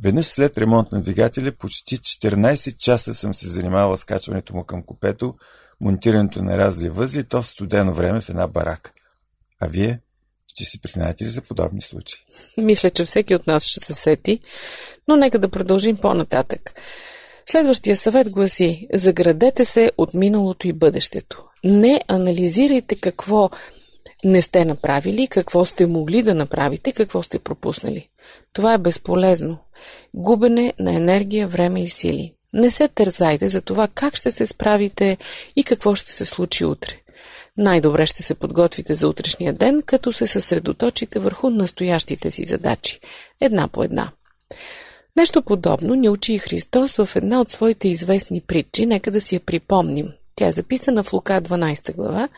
Веднъж 0.02 0.26
след 0.26 0.58
ремонт 0.58 0.92
на 0.92 1.00
двигателя, 1.00 1.52
почти 1.52 1.98
14 1.98 2.76
часа 2.76 3.14
съм 3.14 3.34
се 3.34 3.48
занимавал 3.48 3.96
с 3.96 4.04
качването 4.04 4.56
му 4.56 4.64
към 4.64 4.82
купето, 4.82 5.34
монтирането 5.80 6.42
на 6.42 6.58
разли 6.58 6.88
възли, 6.88 7.24
то 7.24 7.42
в 7.42 7.46
студено 7.46 7.92
време 7.92 8.20
в 8.20 8.28
една 8.28 8.46
барака. 8.46 8.92
А 9.60 9.66
вие 9.66 10.00
ще 10.60 10.70
си 10.70 10.80
признаете 10.80 11.24
ли 11.24 11.28
за 11.28 11.40
подобни 11.40 11.82
случаи? 11.82 12.18
Мисля, 12.58 12.90
че 12.90 13.04
всеки 13.04 13.34
от 13.34 13.46
нас 13.46 13.64
ще 13.64 13.80
се 13.80 13.94
сети, 13.94 14.40
но 15.08 15.16
нека 15.16 15.38
да 15.38 15.48
продължим 15.48 15.96
по-нататък. 15.96 16.74
Следващия 17.46 17.96
съвет 17.96 18.30
гласи 18.30 18.88
Заградете 18.92 19.64
се 19.64 19.92
от 19.98 20.14
миналото 20.14 20.68
и 20.68 20.72
бъдещето. 20.72 21.44
Не 21.64 22.00
анализирайте 22.08 22.94
какво 22.94 23.50
не 24.24 24.42
сте 24.42 24.64
направили, 24.64 25.26
какво 25.26 25.64
сте 25.64 25.86
могли 25.86 26.22
да 26.22 26.34
направите, 26.34 26.92
какво 26.92 27.22
сте 27.22 27.38
пропуснали. 27.38 28.08
Това 28.52 28.74
е 28.74 28.78
безполезно. 28.78 29.58
Губене 30.14 30.72
на 30.78 30.94
енергия, 30.94 31.48
време 31.48 31.82
и 31.82 31.88
сили. 31.88 32.34
Не 32.52 32.70
се 32.70 32.88
тързайте 32.88 33.48
за 33.48 33.60
това 33.60 33.88
как 33.88 34.16
ще 34.16 34.30
се 34.30 34.46
справите 34.46 35.16
и 35.56 35.64
какво 35.64 35.94
ще 35.94 36.12
се 36.12 36.24
случи 36.24 36.64
утре. 36.64 36.94
Най-добре 37.56 38.06
ще 38.06 38.22
се 38.22 38.34
подготвите 38.34 38.94
за 38.94 39.08
утрешния 39.08 39.52
ден, 39.52 39.82
като 39.86 40.12
се 40.12 40.26
съсредоточите 40.26 41.18
върху 41.18 41.50
настоящите 41.50 42.30
си 42.30 42.44
задачи, 42.44 43.00
една 43.40 43.68
по 43.68 43.84
една. 43.84 44.12
Нещо 45.16 45.42
подобно 45.42 45.94
ни 45.94 46.08
учи 46.08 46.32
и 46.32 46.38
Христос 46.38 46.96
в 46.96 47.16
една 47.16 47.40
от 47.40 47.50
своите 47.50 47.88
известни 47.88 48.40
притчи, 48.40 48.86
нека 48.86 49.10
да 49.10 49.20
си 49.20 49.34
я 49.34 49.40
припомним. 49.40 50.12
Тя 50.34 50.46
е 50.46 50.52
записана 50.52 51.04
в 51.04 51.12
Лука 51.12 51.32
12 51.32 51.94
глава, 51.94 52.28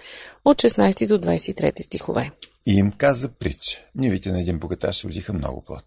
от 0.44 0.62
16 0.62 1.06
до 1.06 1.18
23 1.18 1.82
стихове. 1.82 2.30
И 2.66 2.74
им 2.74 2.92
каза 2.98 3.28
притча. 3.28 3.80
Нивите 3.94 4.32
на 4.32 4.40
един 4.40 4.58
богаташ 4.58 5.04
родиха 5.04 5.32
много 5.32 5.64
плод. 5.64 5.84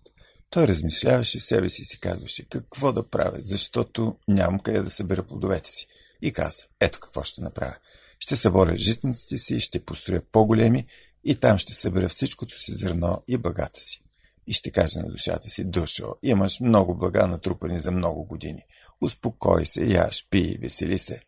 Той 0.49 0.67
размишляваше 0.67 1.39
себе 1.39 1.69
си 1.69 1.81
и 1.81 1.85
си 1.85 1.99
казваше 1.99 2.49
какво 2.49 2.91
да 2.91 3.09
правя, 3.09 3.37
защото 3.39 4.15
нямам 4.27 4.59
къде 4.59 4.81
да 4.81 4.89
събера 4.89 5.23
плодовете 5.23 5.69
си. 5.69 5.87
И 6.21 6.33
каза, 6.33 6.63
ето 6.81 6.99
какво 6.99 7.23
ще 7.23 7.41
направя. 7.41 7.75
Ще 8.19 8.35
съборя 8.35 8.77
житниците 8.77 9.37
си, 9.37 9.59
ще 9.59 9.85
построя 9.85 10.21
по-големи 10.31 10.85
и 11.23 11.35
там 11.35 11.57
ще 11.57 11.73
събера 11.73 12.09
всичкото 12.09 12.61
си 12.61 12.73
зърно 12.73 13.23
и 13.27 13.37
багата 13.37 13.79
си 13.79 14.05
и 14.47 14.53
ще 14.53 14.71
каже 14.71 14.99
на 14.99 15.07
душата 15.07 15.49
си, 15.49 15.63
душо, 15.63 16.15
имаш 16.23 16.59
много 16.59 16.95
блага 16.95 17.27
натрупани 17.27 17.79
за 17.79 17.91
много 17.91 18.23
години. 18.23 18.63
Успокой 19.01 19.65
се, 19.65 19.85
яш, 19.85 20.27
пи, 20.29 20.57
весели 20.61 20.97
се. 20.97 21.21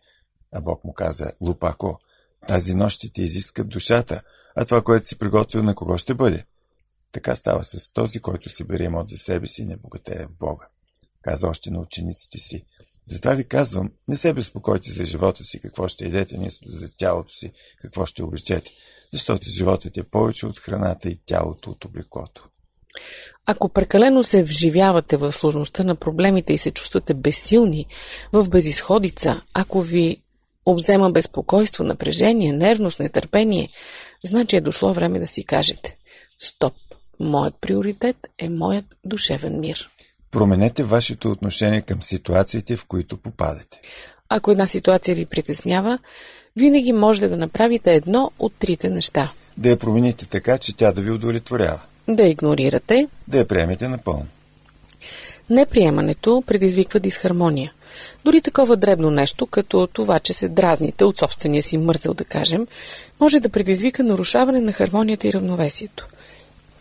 А 0.53 0.61
Бог 0.61 0.83
му 0.83 0.93
каза, 0.93 1.31
лупако, 1.41 1.99
тази 2.47 2.75
нощ 2.75 2.97
ще 2.97 3.09
ти 3.09 3.21
изиска 3.21 3.63
душата, 3.63 4.21
а 4.55 4.65
това, 4.65 4.81
което 4.81 5.07
си 5.07 5.17
приготвил, 5.17 5.63
на 5.63 5.75
кого 5.75 5.97
ще 5.97 6.13
бъде? 6.13 6.45
Така 7.11 7.35
става 7.35 7.63
с 7.63 7.89
този, 7.89 8.19
който 8.19 8.49
си 8.49 8.63
бере 8.63 8.83
имот 8.83 9.09
за 9.09 9.17
себе 9.17 9.47
си 9.47 9.61
и 9.61 9.65
не 9.65 9.77
богатее 9.77 10.25
в 10.25 10.37
Бога. 10.39 10.67
Каза 11.21 11.47
още 11.47 11.71
на 11.71 11.79
учениците 11.79 12.39
си. 12.39 12.65
Затова 13.07 13.33
ви 13.33 13.43
казвам, 13.43 13.91
не 14.07 14.17
се 14.17 14.33
безпокойте 14.33 14.91
за 14.91 15.05
живота 15.05 15.43
си, 15.43 15.59
какво 15.59 15.87
ще 15.87 16.05
идете, 16.05 16.37
нито 16.37 16.55
за 16.67 16.89
тялото 16.97 17.33
си, 17.33 17.51
какво 17.81 18.05
ще 18.05 18.23
облечете, 18.23 18.71
защото 19.13 19.49
животът 19.49 19.97
е 19.97 20.03
повече 20.03 20.45
от 20.45 20.59
храната 20.59 21.09
и 21.09 21.19
тялото 21.25 21.69
от 21.69 21.85
облеклото. 21.85 22.49
Ако 23.45 23.69
прекалено 23.69 24.23
се 24.23 24.43
вживявате 24.43 25.17
в 25.17 25.33
сложността 25.33 25.83
на 25.83 25.95
проблемите 25.95 26.53
и 26.53 26.57
се 26.57 26.71
чувствате 26.71 27.13
безсилни, 27.13 27.85
в 28.33 28.49
безисходица, 28.49 29.41
ако 29.53 29.81
ви 29.81 30.21
обзема 30.65 31.11
безпокойство, 31.11 31.83
напрежение, 31.83 32.53
нервност, 32.53 32.99
нетърпение, 32.99 33.69
значи 34.25 34.55
е 34.55 34.61
дошло 34.61 34.93
време 34.93 35.19
да 35.19 35.27
си 35.27 35.45
кажете 35.45 35.97
Стоп! 36.39 36.73
Моят 37.19 37.55
приоритет 37.61 38.17
е 38.39 38.49
моят 38.49 38.85
душевен 39.05 39.59
мир. 39.59 39.89
Променете 40.37 40.83
вашето 40.83 41.31
отношение 41.31 41.81
към 41.81 42.01
ситуациите, 42.01 42.77
в 42.77 42.85
които 42.85 43.17
попадате. 43.17 43.81
Ако 44.29 44.51
една 44.51 44.67
ситуация 44.67 45.15
ви 45.15 45.25
притеснява, 45.25 45.99
винаги 46.55 46.93
можете 46.93 47.27
да 47.27 47.37
направите 47.37 47.95
едно 47.95 48.31
от 48.39 48.53
трите 48.59 48.89
неща. 48.89 49.31
Да 49.57 49.69
я 49.69 49.77
промените 49.77 50.25
така, 50.25 50.57
че 50.57 50.75
тя 50.75 50.91
да 50.91 51.01
ви 51.01 51.11
удовлетворява. 51.11 51.79
Да 52.09 52.23
игнорирате. 52.23 53.07
Да 53.27 53.37
я 53.37 53.47
приемете 53.47 53.87
напълно. 53.87 54.25
Неприемането 55.49 56.43
предизвиква 56.47 56.99
дисхармония. 56.99 57.73
Дори 58.25 58.41
такова 58.41 58.77
дребно 58.77 59.11
нещо, 59.11 59.47
като 59.47 59.87
това, 59.87 60.19
че 60.19 60.33
се 60.33 60.49
дразните 60.49 61.05
от 61.05 61.17
собствения 61.17 61.63
си 61.63 61.77
мързел, 61.77 62.13
да 62.13 62.25
кажем, 62.25 62.67
може 63.19 63.39
да 63.39 63.49
предизвика 63.49 64.03
нарушаване 64.03 64.61
на 64.61 64.71
хармонията 64.71 65.27
и 65.27 65.33
равновесието. 65.33 66.07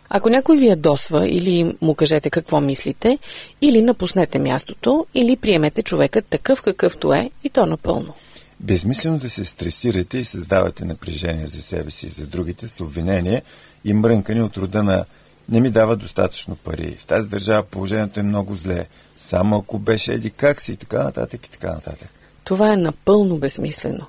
Ако 0.09 0.29
някой 0.29 0.57
ви 0.57 0.67
ядосва 0.67 1.27
или 1.27 1.75
му 1.81 1.95
кажете 1.95 2.29
какво 2.29 2.61
мислите, 2.61 3.19
или 3.61 3.81
напуснете 3.81 4.39
мястото, 4.39 5.05
или 5.13 5.35
приемете 5.35 5.83
човека 5.83 6.21
такъв 6.21 6.61
какъвто 6.61 7.13
е 7.13 7.31
и 7.43 7.49
то 7.49 7.65
напълно. 7.65 8.13
Безмислено 8.59 9.17
да 9.17 9.29
се 9.29 9.45
стресирате 9.45 10.17
и 10.17 10.25
създавате 10.25 10.85
напрежение 10.85 11.47
за 11.47 11.61
себе 11.61 11.91
си 11.91 12.05
и 12.05 12.09
за 12.09 12.27
другите 12.27 12.67
с 12.67 12.81
обвинение 12.81 13.41
и 13.85 13.93
мрънкани 13.93 14.41
от 14.41 14.57
рода 14.57 14.83
на 14.83 15.05
не 15.49 15.61
ми 15.61 15.69
дава 15.69 15.95
достатъчно 15.95 16.55
пари. 16.55 16.95
В 16.99 17.05
тази 17.05 17.29
държава 17.29 17.63
положението 17.63 18.19
е 18.19 18.23
много 18.23 18.55
зле. 18.55 18.85
Само 19.15 19.57
ако 19.57 19.79
беше 19.79 20.13
еди 20.13 20.29
как 20.29 20.61
си 20.61 20.71
и 20.71 20.77
така 20.77 21.03
нататък 21.03 21.45
и 21.45 21.49
така 21.49 21.73
нататък. 21.73 22.09
Това 22.43 22.73
е 22.73 22.77
напълно 22.77 23.37
безмислено. 23.37 24.05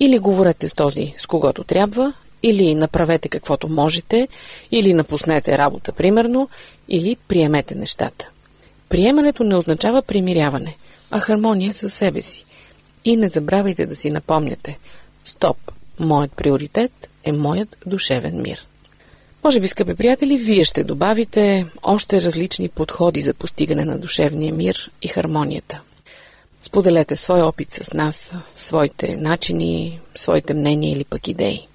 Или 0.00 0.18
говорете 0.18 0.68
с 0.68 0.74
този, 0.74 1.14
с 1.18 1.26
когото 1.26 1.64
трябва, 1.64 2.12
Или 2.42 2.74
направете 2.74 3.28
каквото 3.28 3.68
можете, 3.68 4.28
или 4.70 4.94
напуснете 4.94 5.58
работа, 5.58 5.92
примерно, 5.92 6.48
или 6.88 7.16
приемете 7.28 7.74
нещата. 7.74 8.30
Приемането 8.88 9.44
не 9.44 9.56
означава 9.56 10.02
примиряване, 10.02 10.76
а 11.10 11.20
хармония 11.20 11.72
със 11.72 11.94
себе 11.94 12.22
си. 12.22 12.44
И 13.04 13.16
не 13.16 13.28
забравяйте 13.28 13.86
да 13.86 13.96
си 13.96 14.10
напомняте. 14.10 14.78
Стоп! 15.24 15.56
Моят 15.98 16.32
приоритет 16.32 17.10
е 17.24 17.32
моят 17.32 17.76
душевен 17.86 18.42
мир. 18.42 18.66
Може 19.44 19.60
би, 19.60 19.68
скъпи 19.68 19.94
приятели, 19.94 20.36
вие 20.36 20.64
ще 20.64 20.84
добавите 20.84 21.66
още 21.82 22.22
различни 22.22 22.68
подходи 22.68 23.22
за 23.22 23.34
постигане 23.34 23.84
на 23.84 23.98
душевния 23.98 24.52
мир 24.52 24.90
и 25.02 25.08
хармонията. 25.08 25.80
Споделете 26.60 27.16
свой 27.16 27.40
опит 27.40 27.70
с 27.70 27.92
нас, 27.92 28.30
своите 28.54 29.16
начини, 29.16 30.00
своите 30.16 30.54
мнения 30.54 30.92
или 30.92 31.04
пък 31.04 31.28
идеи. 31.28 31.66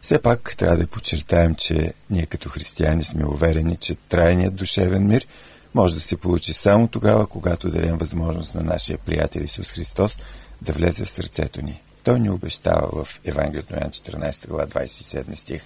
Все 0.00 0.22
пак 0.22 0.56
трябва 0.56 0.76
да 0.76 0.86
подчертаем, 0.86 1.54
че 1.54 1.92
ние 2.10 2.26
като 2.26 2.48
християни 2.48 3.04
сме 3.04 3.26
уверени, 3.26 3.76
че 3.76 3.94
трайният 3.94 4.54
душевен 4.54 5.06
мир 5.06 5.26
може 5.74 5.94
да 5.94 6.00
се 6.00 6.16
получи 6.16 6.52
само 6.52 6.88
тогава, 6.88 7.26
когато 7.26 7.70
дадем 7.70 7.98
възможност 7.98 8.54
на 8.54 8.62
нашия 8.62 8.98
приятел 8.98 9.40
Исус 9.40 9.72
Христос 9.72 10.18
да 10.62 10.72
влезе 10.72 11.04
в 11.04 11.10
сърцето 11.10 11.62
ни. 11.62 11.82
Той 12.04 12.20
ни 12.20 12.30
обещава 12.30 13.04
в 13.04 13.20
Евангелието 13.24 13.74
на 13.74 13.80
Ян 13.80 13.90
14 13.90 14.48
глава 14.48 14.66
27 14.66 15.34
стих 15.34 15.62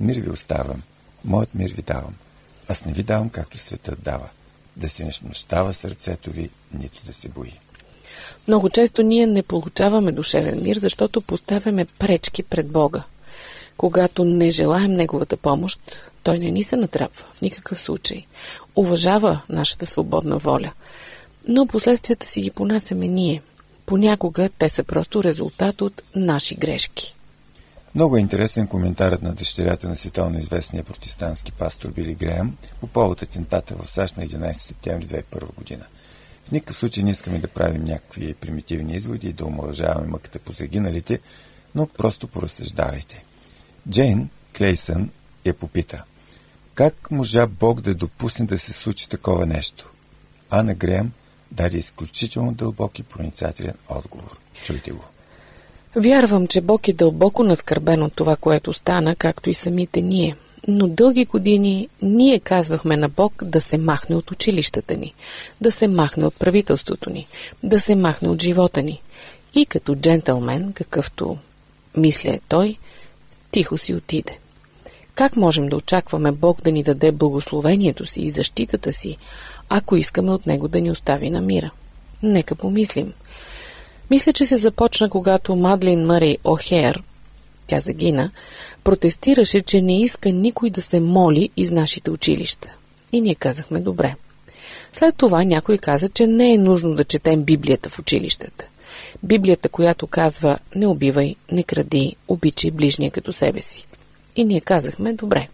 Мир 0.00 0.16
ви 0.16 0.30
оставам, 0.30 0.82
моят 1.24 1.54
мир 1.54 1.74
ви 1.74 1.82
давам. 1.82 2.14
Аз 2.68 2.84
не 2.84 2.92
ви 2.92 3.02
давам 3.02 3.28
както 3.28 3.58
светът 3.58 4.02
дава, 4.02 4.28
да 4.76 4.88
се 4.88 5.04
не 5.04 5.12
смущава 5.12 5.72
сърцето 5.72 6.30
ви, 6.30 6.50
нито 6.74 7.06
да 7.06 7.12
се 7.12 7.28
бои. 7.28 7.60
Много 8.48 8.70
често 8.70 9.02
ние 9.02 9.26
не 9.26 9.42
получаваме 9.42 10.12
душевен 10.12 10.62
мир, 10.62 10.76
защото 10.76 11.20
поставяме 11.20 11.84
пречки 11.84 12.42
пред 12.42 12.68
Бога. 12.68 13.02
Когато 13.76 14.24
не 14.24 14.50
желаем 14.50 14.92
Неговата 14.92 15.36
помощ, 15.36 15.80
Той 16.22 16.38
не 16.38 16.50
ни 16.50 16.62
се 16.62 16.76
натрапва 16.76 17.26
в 17.34 17.40
никакъв 17.40 17.80
случай. 17.80 18.26
Уважава 18.76 19.40
нашата 19.48 19.86
свободна 19.86 20.38
воля. 20.38 20.72
Но 21.48 21.66
последствията 21.66 22.26
си 22.26 22.40
ги 22.40 22.50
понасяме 22.50 23.08
ние. 23.08 23.42
Понякога 23.86 24.48
те 24.58 24.68
са 24.68 24.84
просто 24.84 25.24
резултат 25.24 25.82
от 25.82 26.02
наши 26.16 26.54
грешки. 26.54 27.14
Много 27.94 28.16
е 28.16 28.20
интересен 28.20 28.66
коментарът 28.66 29.22
на 29.22 29.34
дъщерята 29.34 29.88
на 29.88 29.96
световно 29.96 30.38
известния 30.38 30.84
протестантски 30.84 31.52
пастор 31.52 31.90
Били 31.90 32.14
Греъм 32.14 32.56
по 32.80 32.86
повод 32.86 33.22
атентата 33.22 33.74
в 33.74 33.90
САЩ 33.90 34.16
на 34.16 34.26
11 34.26 34.52
септември 34.52 35.06
2001 35.06 35.54
година. 35.54 35.86
В 36.44 36.52
никакъв 36.52 36.76
случай 36.76 37.04
не 37.04 37.10
искаме 37.10 37.38
да 37.38 37.48
правим 37.48 37.84
някакви 37.84 38.34
примитивни 38.34 38.94
изводи 38.94 39.28
и 39.28 39.32
да 39.32 39.44
омалъжаваме 39.44 40.06
мъката 40.06 40.38
по 40.38 40.52
загиналите, 40.52 41.20
но 41.74 41.86
просто 41.86 42.28
поразсъждавайте. 42.28 43.24
Джейн 43.90 44.28
Клейсън 44.56 45.10
я 45.44 45.54
попита 45.54 46.04
как 46.74 47.10
можа 47.10 47.46
Бог 47.46 47.80
да 47.80 47.94
допусне 47.94 48.46
да 48.46 48.58
се 48.58 48.72
случи 48.72 49.08
такова 49.08 49.46
нещо? 49.46 49.90
Ана 50.50 50.74
Греъм 50.74 51.12
даде 51.52 51.78
изключително 51.78 52.52
дълбок 52.52 52.98
и 52.98 53.02
проницателен 53.02 53.74
отговор. 53.88 54.38
Чуйте 54.64 54.90
го. 54.90 55.04
Вярвам, 55.96 56.46
че 56.46 56.60
Бог 56.60 56.88
е 56.88 56.92
дълбоко 56.92 57.42
наскърбен 57.42 58.02
от 58.02 58.14
това, 58.14 58.36
което 58.36 58.72
стана, 58.72 59.16
както 59.16 59.50
и 59.50 59.54
самите 59.54 60.00
ние. 60.00 60.36
Но 60.68 60.88
дълги 60.88 61.24
години 61.24 61.88
ние 62.02 62.40
казвахме 62.40 62.96
на 62.96 63.08
Бог 63.08 63.44
да 63.44 63.60
се 63.60 63.78
махне 63.78 64.16
от 64.16 64.30
училищата 64.30 64.96
ни, 64.96 65.14
да 65.60 65.70
се 65.70 65.88
махне 65.88 66.26
от 66.26 66.34
правителството 66.34 67.10
ни, 67.10 67.26
да 67.62 67.80
се 67.80 67.96
махне 67.96 68.28
от 68.28 68.42
живота 68.42 68.82
ни. 68.82 69.02
И 69.54 69.66
като 69.66 69.96
джентълмен, 69.96 70.72
какъвто 70.72 71.38
мисля 71.96 72.38
той, 72.48 72.78
тихо 73.54 73.78
си 73.78 73.94
отиде. 73.94 74.38
Как 75.14 75.36
можем 75.36 75.68
да 75.68 75.76
очакваме 75.76 76.32
Бог 76.32 76.62
да 76.62 76.72
ни 76.72 76.82
даде 76.82 77.12
благословението 77.12 78.06
си 78.06 78.20
и 78.20 78.30
защитата 78.30 78.92
си, 78.92 79.16
ако 79.68 79.96
искаме 79.96 80.30
от 80.30 80.46
Него 80.46 80.68
да 80.68 80.80
ни 80.80 80.90
остави 80.90 81.30
на 81.30 81.40
мира? 81.40 81.70
Нека 82.22 82.54
помислим. 82.54 83.12
Мисля, 84.10 84.32
че 84.32 84.46
се 84.46 84.56
започна, 84.56 85.10
когато 85.10 85.56
Мадлин 85.56 86.06
Мъри 86.06 86.38
О'Хер, 86.44 87.02
тя 87.66 87.80
загина, 87.80 88.30
протестираше, 88.84 89.60
че 89.60 89.82
не 89.82 90.00
иска 90.00 90.32
никой 90.32 90.70
да 90.70 90.82
се 90.82 91.00
моли 91.00 91.50
из 91.56 91.70
нашите 91.70 92.10
училища. 92.10 92.70
И 93.12 93.20
ние 93.20 93.34
казахме 93.34 93.80
добре. 93.80 94.14
След 94.92 95.16
това 95.16 95.44
някой 95.44 95.78
каза, 95.78 96.08
че 96.08 96.26
не 96.26 96.52
е 96.52 96.58
нужно 96.58 96.94
да 96.94 97.04
четем 97.04 97.42
Библията 97.42 97.90
в 97.90 97.98
училищата. 97.98 98.64
Библията, 99.22 99.68
която 99.68 100.06
казва 100.06 100.58
не 100.74 100.86
убивай, 100.86 101.36
не 101.52 101.62
кради, 101.62 102.16
обичай 102.28 102.70
ближния 102.70 103.10
като 103.10 103.32
себе 103.32 103.60
си. 103.60 103.86
И 104.36 104.44
ние 104.44 104.60
казахме 104.60 105.12
добре. 105.12 105.48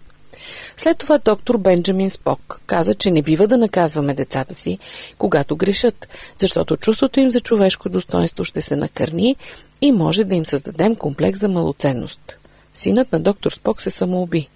След 0.76 0.98
това 0.98 1.18
доктор 1.18 1.56
Бенджамин 1.56 2.10
Спок 2.10 2.62
каза, 2.66 2.94
че 2.94 3.10
не 3.10 3.22
бива 3.22 3.48
да 3.48 3.58
наказваме 3.58 4.14
децата 4.14 4.54
си, 4.54 4.78
когато 5.18 5.56
грешат, 5.56 6.08
защото 6.38 6.76
чувството 6.76 7.20
им 7.20 7.30
за 7.30 7.40
човешко 7.40 7.88
достоинство 7.88 8.44
ще 8.44 8.62
се 8.62 8.76
накърни 8.76 9.36
и 9.80 9.92
може 9.92 10.24
да 10.24 10.34
им 10.34 10.46
създадем 10.46 10.96
комплекс 10.96 11.40
за 11.40 11.48
малоценност. 11.48 12.38
Синът 12.74 13.12
на 13.12 13.20
доктор 13.20 13.50
Спок 13.50 13.82
се 13.82 13.90
самоуби. 13.90 14.48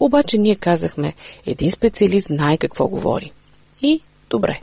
Обаче 0.00 0.38
ние 0.38 0.56
казахме, 0.56 1.14
един 1.46 1.70
специалист 1.70 2.26
знае 2.26 2.56
какво 2.56 2.88
говори. 2.88 3.32
И 3.82 4.00
добре. 4.30 4.60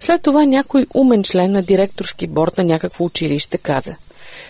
След 0.00 0.22
това 0.22 0.44
някой 0.44 0.86
умен 0.94 1.22
член 1.22 1.52
на 1.52 1.62
директорски 1.62 2.26
борт 2.26 2.58
на 2.58 2.64
някакво 2.64 3.04
училище 3.04 3.58
каза 3.58 3.96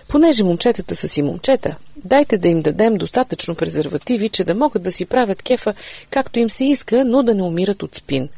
Понеже 0.08 0.44
момчетата 0.44 0.96
са 0.96 1.08
си 1.08 1.22
момчета, 1.22 1.76
дайте 2.04 2.38
да 2.38 2.48
им 2.48 2.62
дадем 2.62 2.94
достатъчно 2.94 3.54
презервативи, 3.54 4.28
че 4.28 4.44
да 4.44 4.54
могат 4.54 4.82
да 4.82 4.92
си 4.92 5.06
правят 5.06 5.42
кефа 5.42 5.74
както 6.10 6.38
им 6.38 6.50
се 6.50 6.64
иска, 6.64 7.04
но 7.04 7.22
да 7.22 7.34
не 7.34 7.42
умират 7.42 7.82
от 7.82 7.94
спин. 7.94 8.28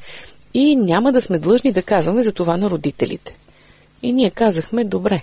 И 0.55 0.77
няма 0.77 1.13
да 1.13 1.23
сме 1.23 1.39
длъжни 1.39 1.73
да 1.73 1.83
казваме 1.83 2.23
за 2.23 2.33
това 2.33 2.57
на 2.57 2.71
родителите. 2.71 3.37
И 4.03 4.13
ние 4.13 4.31
казахме 4.31 4.85
добре. 4.85 5.23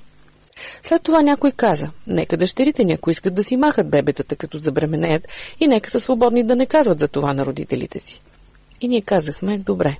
След 0.83 1.03
това 1.03 1.21
някой 1.21 1.51
каза, 1.51 1.89
нека 2.07 2.37
дъщерите 2.37 2.85
някои 2.85 3.11
искат 3.11 3.33
да 3.33 3.43
си 3.43 3.57
махат 3.57 3.89
бебетата, 3.89 4.35
като 4.35 4.57
забременеят, 4.57 5.27
и 5.59 5.67
нека 5.67 5.89
са 5.89 5.99
свободни 5.99 6.43
да 6.43 6.55
не 6.55 6.65
казват 6.65 6.99
за 6.99 7.07
това 7.07 7.33
на 7.33 7.45
родителите 7.45 7.99
си. 7.99 8.21
И 8.81 8.87
ние 8.87 9.01
казахме, 9.01 9.57
добре. 9.57 9.97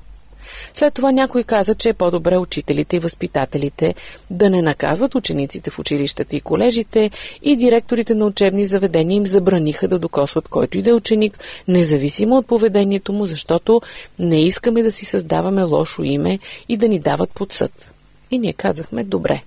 След 0.74 0.94
това 0.94 1.12
някой 1.12 1.44
каза, 1.44 1.76
че 1.76 1.90
е 1.90 1.94
по-добре 1.94 2.38
учителите 2.38 2.96
и 2.96 3.00
възпитателите 3.00 3.96
да 4.30 4.50
не 4.50 4.62
наказват 4.62 5.16
учениците 5.16 5.72
в 5.72 5.80
училищата 5.80 6.36
и 6.36 6.42
колежите 6.42 7.12
и 7.42 7.56
директорите 7.56 8.16
на 8.16 8.26
учебни 8.26 8.66
заведения 8.66 9.16
им 9.16 9.28
забраниха 9.28 9.88
да 9.88 10.00
докосват 10.00 10.48
който 10.48 10.78
и 10.78 10.82
да 10.82 10.90
е 10.90 10.94
ученик, 10.94 11.40
независимо 11.68 12.38
от 12.38 12.48
поведението 12.48 13.14
му, 13.14 13.26
защото 13.26 13.82
не 14.20 14.42
искаме 14.42 14.84
да 14.84 14.92
си 14.92 15.06
създаваме 15.06 15.64
лошо 15.64 16.04
име 16.04 16.40
и 16.70 16.78
да 16.78 16.88
ни 16.88 17.00
дават 17.00 17.30
под 17.30 17.54
съд. 17.54 17.92
И 18.32 18.40
ние 18.40 18.54
казахме 18.54 19.04
добре. 19.04 19.42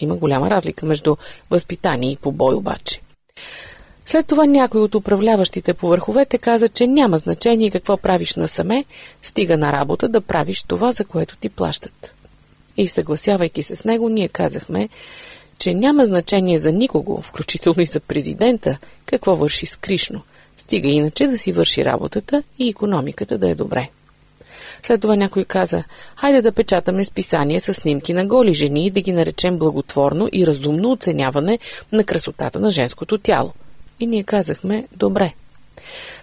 Има 0.00 0.16
голяма 0.16 0.50
разлика 0.50 0.86
между 0.86 1.16
възпитание 1.50 2.10
и 2.10 2.16
побой 2.16 2.54
обаче. 2.54 3.00
След 4.10 4.26
това 4.26 4.46
някой 4.46 4.80
от 4.80 4.94
управляващите 4.94 5.74
по 5.74 5.88
върховете 5.88 6.38
каза, 6.38 6.68
че 6.68 6.86
няма 6.86 7.18
значение 7.18 7.70
какво 7.70 7.96
правиш 7.96 8.34
насаме, 8.34 8.84
стига 9.22 9.58
на 9.58 9.72
работа 9.72 10.08
да 10.08 10.20
правиш 10.20 10.62
това, 10.62 10.92
за 10.92 11.04
което 11.04 11.36
ти 11.36 11.48
плащат. 11.48 12.14
И 12.76 12.88
съгласявайки 12.88 13.62
се 13.62 13.76
с 13.76 13.84
него, 13.84 14.08
ние 14.08 14.28
казахме, 14.28 14.88
че 15.58 15.74
няма 15.74 16.06
значение 16.06 16.60
за 16.60 16.72
никого, 16.72 17.22
включително 17.22 17.82
и 17.82 17.86
за 17.86 18.00
президента, 18.00 18.78
какво 19.06 19.36
върши 19.36 19.66
скришно. 19.66 20.22
Стига 20.56 20.88
иначе 20.88 21.26
да 21.26 21.38
си 21.38 21.52
върши 21.52 21.84
работата 21.84 22.42
и 22.58 22.68
економиката 22.68 23.38
да 23.38 23.50
е 23.50 23.54
добре. 23.54 23.88
След 24.82 25.00
това 25.00 25.16
някой 25.16 25.44
каза, 25.44 25.84
хайде 26.16 26.42
да 26.42 26.52
печатаме 26.52 27.04
списания 27.04 27.60
с 27.60 27.74
снимки 27.74 28.12
на 28.12 28.26
голи 28.26 28.54
жени 28.54 28.86
и 28.86 28.90
да 28.90 29.00
ги 29.00 29.12
наречем 29.12 29.58
благотворно 29.58 30.28
и 30.32 30.46
разумно 30.46 30.92
оценяване 30.92 31.58
на 31.92 32.04
красотата 32.04 32.60
на 32.60 32.70
женското 32.70 33.18
тяло. 33.18 33.52
И 34.00 34.06
ние 34.06 34.22
казахме, 34.22 34.88
добре. 34.96 35.32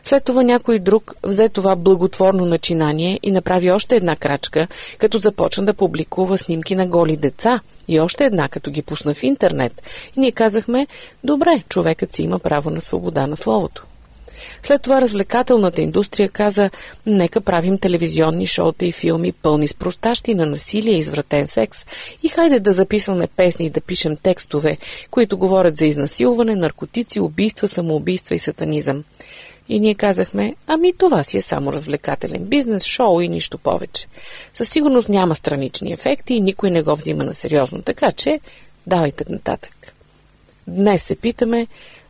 След 0.03 0.23
това 0.23 0.43
някой 0.43 0.79
друг 0.79 1.15
взе 1.23 1.49
това 1.49 1.75
благотворно 1.75 2.45
начинание 2.45 3.19
и 3.23 3.31
направи 3.31 3.71
още 3.71 3.95
една 3.95 4.15
крачка, 4.15 4.67
като 4.97 5.17
започна 5.17 5.65
да 5.65 5.73
публикува 5.73 6.37
снимки 6.37 6.75
на 6.75 6.87
голи 6.87 7.17
деца 7.17 7.59
и 7.87 7.99
още 7.99 8.25
една, 8.25 8.47
като 8.47 8.71
ги 8.71 8.81
пусна 8.81 9.13
в 9.13 9.23
интернет. 9.23 9.83
И 10.15 10.19
ние 10.19 10.31
казахме, 10.31 10.87
добре, 11.23 11.63
човекът 11.69 12.13
си 12.13 12.23
има 12.23 12.39
право 12.39 12.69
на 12.69 12.81
свобода 12.81 13.27
на 13.27 13.37
словото. 13.37 13.86
След 14.63 14.81
това 14.81 15.01
развлекателната 15.01 15.81
индустрия 15.81 16.29
каза, 16.29 16.69
нека 17.05 17.41
правим 17.41 17.77
телевизионни 17.77 18.47
шоута 18.47 18.85
и 18.85 18.91
филми 18.91 19.31
пълни 19.31 19.67
с 19.67 19.73
простащи 19.73 20.35
на 20.35 20.45
насилие 20.45 20.93
и 20.93 20.99
извратен 20.99 21.47
секс 21.47 21.85
и 22.23 22.29
хайде 22.29 22.59
да 22.59 22.71
записваме 22.71 23.27
песни 23.27 23.65
и 23.65 23.69
да 23.69 23.81
пишем 23.81 24.17
текстове, 24.17 24.77
които 25.11 25.37
говорят 25.37 25.77
за 25.77 25.85
изнасилване, 25.85 26.55
наркотици, 26.55 27.19
убийства, 27.19 27.67
самоубийства 27.67 28.35
и 28.35 28.39
сатанизъм. 28.39 29.03
И 29.69 29.79
ние 29.79 29.95
казахме, 29.95 30.55
ами 30.67 30.93
това 30.97 31.23
си 31.23 31.37
е 31.37 31.41
само 31.41 31.73
развлекателен 31.73 32.43
бизнес, 32.45 32.85
шоу 32.85 33.21
и 33.21 33.27
нищо 33.27 33.57
повече. 33.57 34.07
Със 34.53 34.69
сигурност 34.69 35.09
няма 35.09 35.35
странични 35.35 35.93
ефекти 35.93 36.33
и 36.33 36.41
никой 36.41 36.71
не 36.71 36.81
го 36.81 36.95
взима 36.95 37.23
на 37.23 37.33
сериозно, 37.33 37.81
така 37.81 38.11
че 38.11 38.39
давайте 38.87 39.25
нататък. 39.29 39.93
Днес 40.67 41.03
се 41.03 41.15
питаме, 41.15 41.67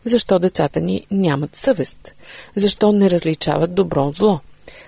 защо 0.08 0.40
децата 0.40 0.82
ни 0.82 1.08
нямат 1.12 1.56
съвест, 1.56 2.14
защо 2.56 2.92
не 2.92 3.10
различават 3.10 3.74
добро 3.74 4.04
от 4.04 4.16
зло, 4.16 4.40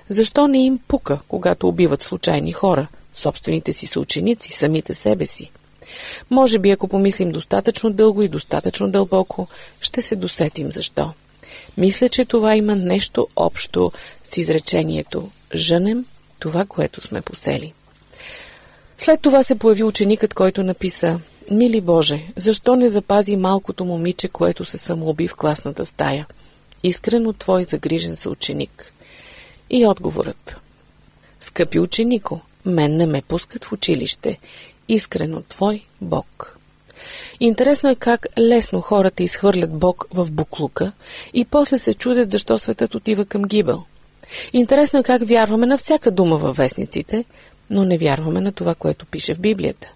защо 0.09 0.47
не 0.47 0.65
им 0.65 0.79
пука, 0.87 1.19
когато 1.27 1.67
убиват 1.67 2.01
случайни 2.01 2.51
хора, 2.51 2.87
собствените 3.15 3.73
си 3.73 3.87
съученици, 3.87 4.51
самите 4.51 4.93
себе 4.93 5.25
си. 5.25 5.51
Може 6.29 6.59
би, 6.59 6.71
ако 6.71 6.87
помислим 6.87 7.31
достатъчно 7.31 7.93
дълго 7.93 8.23
и 8.23 8.27
достатъчно 8.27 8.91
дълбоко, 8.91 9.47
ще 9.81 10.01
се 10.01 10.15
досетим 10.15 10.71
защо. 10.71 11.11
Мисля, 11.77 12.09
че 12.09 12.25
това 12.25 12.55
има 12.55 12.75
нещо 12.75 13.27
общо 13.35 13.91
с 14.23 14.37
изречението 14.37 15.29
«Жънем 15.55 16.05
това, 16.39 16.65
което 16.65 17.01
сме 17.01 17.21
посели». 17.21 17.73
След 19.01 19.21
това 19.21 19.43
се 19.43 19.55
появи 19.55 19.83
ученикът, 19.83 20.33
който 20.33 20.63
написа 20.63 21.19
«Мили 21.51 21.81
Боже, 21.81 22.27
защо 22.35 22.75
не 22.75 22.89
запази 22.89 23.35
малкото 23.35 23.85
момиче, 23.85 24.27
което 24.27 24.65
се 24.65 24.77
самоуби 24.77 25.27
в 25.27 25.35
класната 25.35 25.85
стая? 25.85 26.27
Искрено 26.83 27.33
Твой 27.33 27.63
загрижен 27.63 28.15
съученик». 28.15 28.93
И 29.69 29.87
отговорът 29.87 30.61
«Скъпи 31.39 31.79
ученико, 31.79 32.41
мен 32.65 32.97
не 32.97 33.05
ме 33.05 33.21
пускат 33.21 33.65
в 33.65 33.71
училище. 33.71 34.39
Искрено 34.87 35.41
Твой 35.41 35.85
Бог». 36.01 36.57
Интересно 37.39 37.89
е 37.89 37.95
как 37.95 38.27
лесно 38.39 38.81
хората 38.81 39.23
изхвърлят 39.23 39.73
Бог 39.73 40.07
в 40.13 40.31
буклука 40.31 40.91
и 41.33 41.45
после 41.45 41.77
се 41.77 41.93
чудят 41.93 42.31
защо 42.31 42.57
светът 42.57 42.95
отива 42.95 43.25
към 43.25 43.43
гибел. 43.43 43.83
Интересно 44.53 44.99
е 44.99 45.03
как 45.03 45.27
вярваме 45.27 45.65
на 45.65 45.77
всяка 45.77 46.11
дума 46.11 46.37
във 46.37 46.57
вестниците, 46.57 47.25
но 47.69 47.85
не 47.85 47.97
вярваме 47.97 48.41
на 48.41 48.51
това, 48.51 48.75
което 48.75 49.05
пише 49.05 49.35
в 49.35 49.39
Библията. 49.39 49.91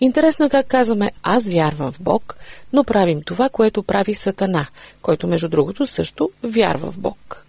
Интересно 0.00 0.46
е 0.46 0.50
как 0.50 0.66
казваме 0.66 1.12
аз 1.22 1.48
вярвам 1.48 1.92
в 1.92 2.00
Бог, 2.00 2.36
но 2.72 2.84
правим 2.84 3.22
това, 3.22 3.48
което 3.48 3.82
прави 3.82 4.14
Сатана, 4.14 4.66
който 5.02 5.26
между 5.26 5.48
другото 5.48 5.86
също 5.86 6.30
вярва 6.42 6.92
в 6.92 6.98
Бог. 6.98 7.46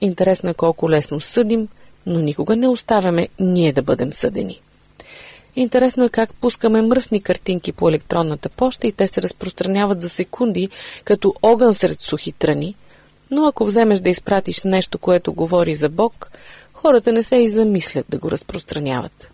Интересно 0.00 0.50
е 0.50 0.54
колко 0.54 0.90
лесно 0.90 1.20
съдим, 1.20 1.68
но 2.06 2.20
никога 2.20 2.56
не 2.56 2.68
оставяме 2.68 3.28
ние 3.40 3.72
да 3.72 3.82
бъдем 3.82 4.12
съдени. 4.12 4.60
Интересно 5.56 6.04
е 6.04 6.08
как 6.08 6.34
пускаме 6.34 6.82
мръсни 6.82 7.22
картинки 7.22 7.72
по 7.72 7.88
електронната 7.88 8.48
поща 8.48 8.86
и 8.86 8.92
те 8.92 9.08
се 9.08 9.22
разпространяват 9.22 10.02
за 10.02 10.08
секунди, 10.08 10.68
като 11.04 11.34
огън 11.42 11.74
сред 11.74 12.00
сухи 12.00 12.32
тръни, 12.32 12.76
но 13.30 13.46
ако 13.46 13.64
вземеш 13.64 14.00
да 14.00 14.10
изпратиш 14.10 14.62
нещо, 14.64 14.98
което 14.98 15.32
говори 15.32 15.74
за 15.74 15.88
Бог, 15.88 16.30
хората 16.82 17.12
не 17.12 17.22
се 17.22 17.36
и 17.36 17.48
замислят 17.48 18.06
да 18.08 18.18
го 18.18 18.30
разпространяват. 18.30 19.30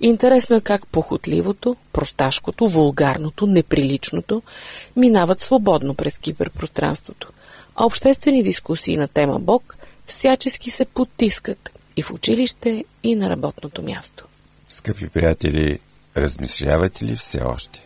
Интересно 0.00 0.56
е 0.56 0.60
как 0.60 0.86
похотливото, 0.86 1.76
просташкото, 1.92 2.68
вулгарното, 2.68 3.46
неприличното 3.46 4.42
минават 4.96 5.40
свободно 5.40 5.94
през 5.94 6.18
киберпространството, 6.18 7.28
а 7.76 7.86
обществени 7.86 8.42
дискусии 8.42 8.96
на 8.96 9.08
тема 9.08 9.38
Бог 9.38 9.76
всячески 10.06 10.70
се 10.70 10.84
потискат 10.84 11.70
и 11.96 12.02
в 12.02 12.10
училище, 12.10 12.84
и 13.02 13.14
на 13.14 13.30
работното 13.30 13.82
място. 13.82 14.24
Скъпи 14.68 15.08
приятели, 15.08 15.78
размишлявате 16.16 17.04
ли 17.04 17.16
все 17.16 17.40
още? 17.40 17.85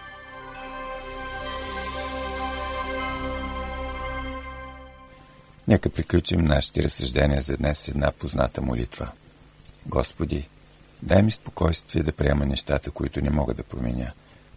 Нека 5.67 5.89
приключим 5.89 6.41
нашите 6.41 6.83
разсъждения 6.83 7.41
за 7.41 7.57
днес 7.57 7.79
с 7.79 7.87
една 7.87 8.11
позната 8.11 8.61
молитва. 8.61 9.11
Господи, 9.85 10.49
дай 11.01 11.23
ми 11.23 11.31
спокойствие 11.31 12.03
да 12.03 12.11
приема 12.11 12.45
нещата, 12.45 12.91
които 12.91 13.21
не 13.21 13.29
мога 13.29 13.53
да 13.53 13.63
променя, 13.63 14.11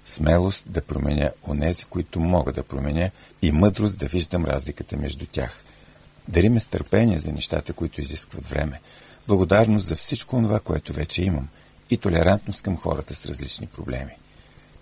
смелост 0.04 0.72
да 0.72 0.82
променя 0.82 1.30
онези, 1.48 1.84
които 1.84 2.20
мога 2.20 2.52
да 2.52 2.62
променя 2.62 3.10
и 3.42 3.52
мъдрост 3.52 3.98
да 3.98 4.06
виждам 4.06 4.44
разликата 4.44 4.96
между 4.96 5.26
тях. 5.26 5.64
Дари 6.28 6.48
ме 6.48 6.60
стърпение 6.60 7.18
за 7.18 7.32
нещата, 7.32 7.72
които 7.72 8.00
изискват 8.00 8.46
време, 8.46 8.80
благодарност 9.28 9.86
за 9.86 9.96
всичко 9.96 10.36
това, 10.36 10.60
което 10.60 10.92
вече 10.92 11.22
имам 11.22 11.48
и 11.90 11.96
толерантност 11.96 12.62
към 12.62 12.76
хората 12.76 13.14
с 13.14 13.26
различни 13.26 13.66
проблеми. 13.66 14.16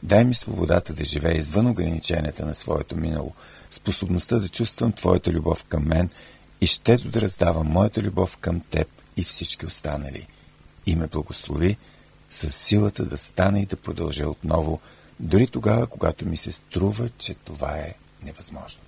Дай 0.04 0.24
ми 0.24 0.34
свободата 0.34 0.92
да 0.92 1.04
живея 1.04 1.36
извън 1.36 1.66
ограниченията 1.66 2.46
на 2.46 2.54
своето 2.54 2.96
минало, 2.96 3.32
способността 3.70 4.38
да 4.38 4.48
чувствам 4.48 4.92
Твоята 4.92 5.32
любов 5.32 5.64
към 5.64 5.86
мен 5.86 6.10
и 6.60 6.66
щето 6.66 7.08
да 7.08 7.20
раздавам 7.20 7.66
моята 7.66 8.02
любов 8.02 8.36
към 8.36 8.60
Теб 8.70 8.88
и 9.16 9.22
всички 9.22 9.66
останали. 9.66 10.26
И 10.86 10.96
ме 10.96 11.06
благослови 11.06 11.76
с 12.30 12.50
силата 12.50 13.04
да 13.04 13.18
стана 13.18 13.60
и 13.60 13.66
да 13.66 13.76
продължа 13.76 14.28
отново, 14.28 14.80
дори 15.20 15.46
тогава, 15.46 15.86
когато 15.86 16.26
ми 16.26 16.36
се 16.36 16.52
струва, 16.52 17.08
че 17.08 17.34
това 17.34 17.76
е 17.76 17.94
невъзможно. 18.24 18.82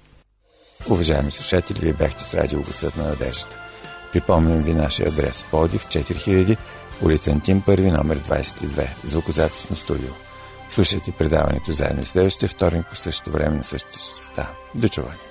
Уважаеми 0.91 1.31
слушатели, 1.31 1.79
вие 1.81 1.93
бяхте 1.93 2.25
с 2.25 2.35
радио 2.35 2.63
Гъсът 2.63 2.97
на 2.97 3.05
надеждата. 3.05 3.57
Припомням 4.13 4.63
ви 4.63 4.75
нашия 4.75 5.09
адрес 5.09 5.45
Подив 5.51 5.87
4000, 5.87 6.57
улица 7.03 7.31
Антим 7.31 7.63
1, 7.63 7.97
номер 7.97 8.23
22, 8.23 8.89
звукозаписно 9.05 9.77
студио. 9.77 10.26
Слушайте 10.69 11.13
предаването 11.13 11.73
заедно 11.73 12.03
и 12.03 12.07
следващия 12.07 12.49
вторник 12.49 12.87
по 12.91 12.97
същото 12.97 13.31
време 13.31 13.57
на 13.57 13.65
същата. 13.65 14.51
До 14.75 14.89
чуване! 14.89 15.26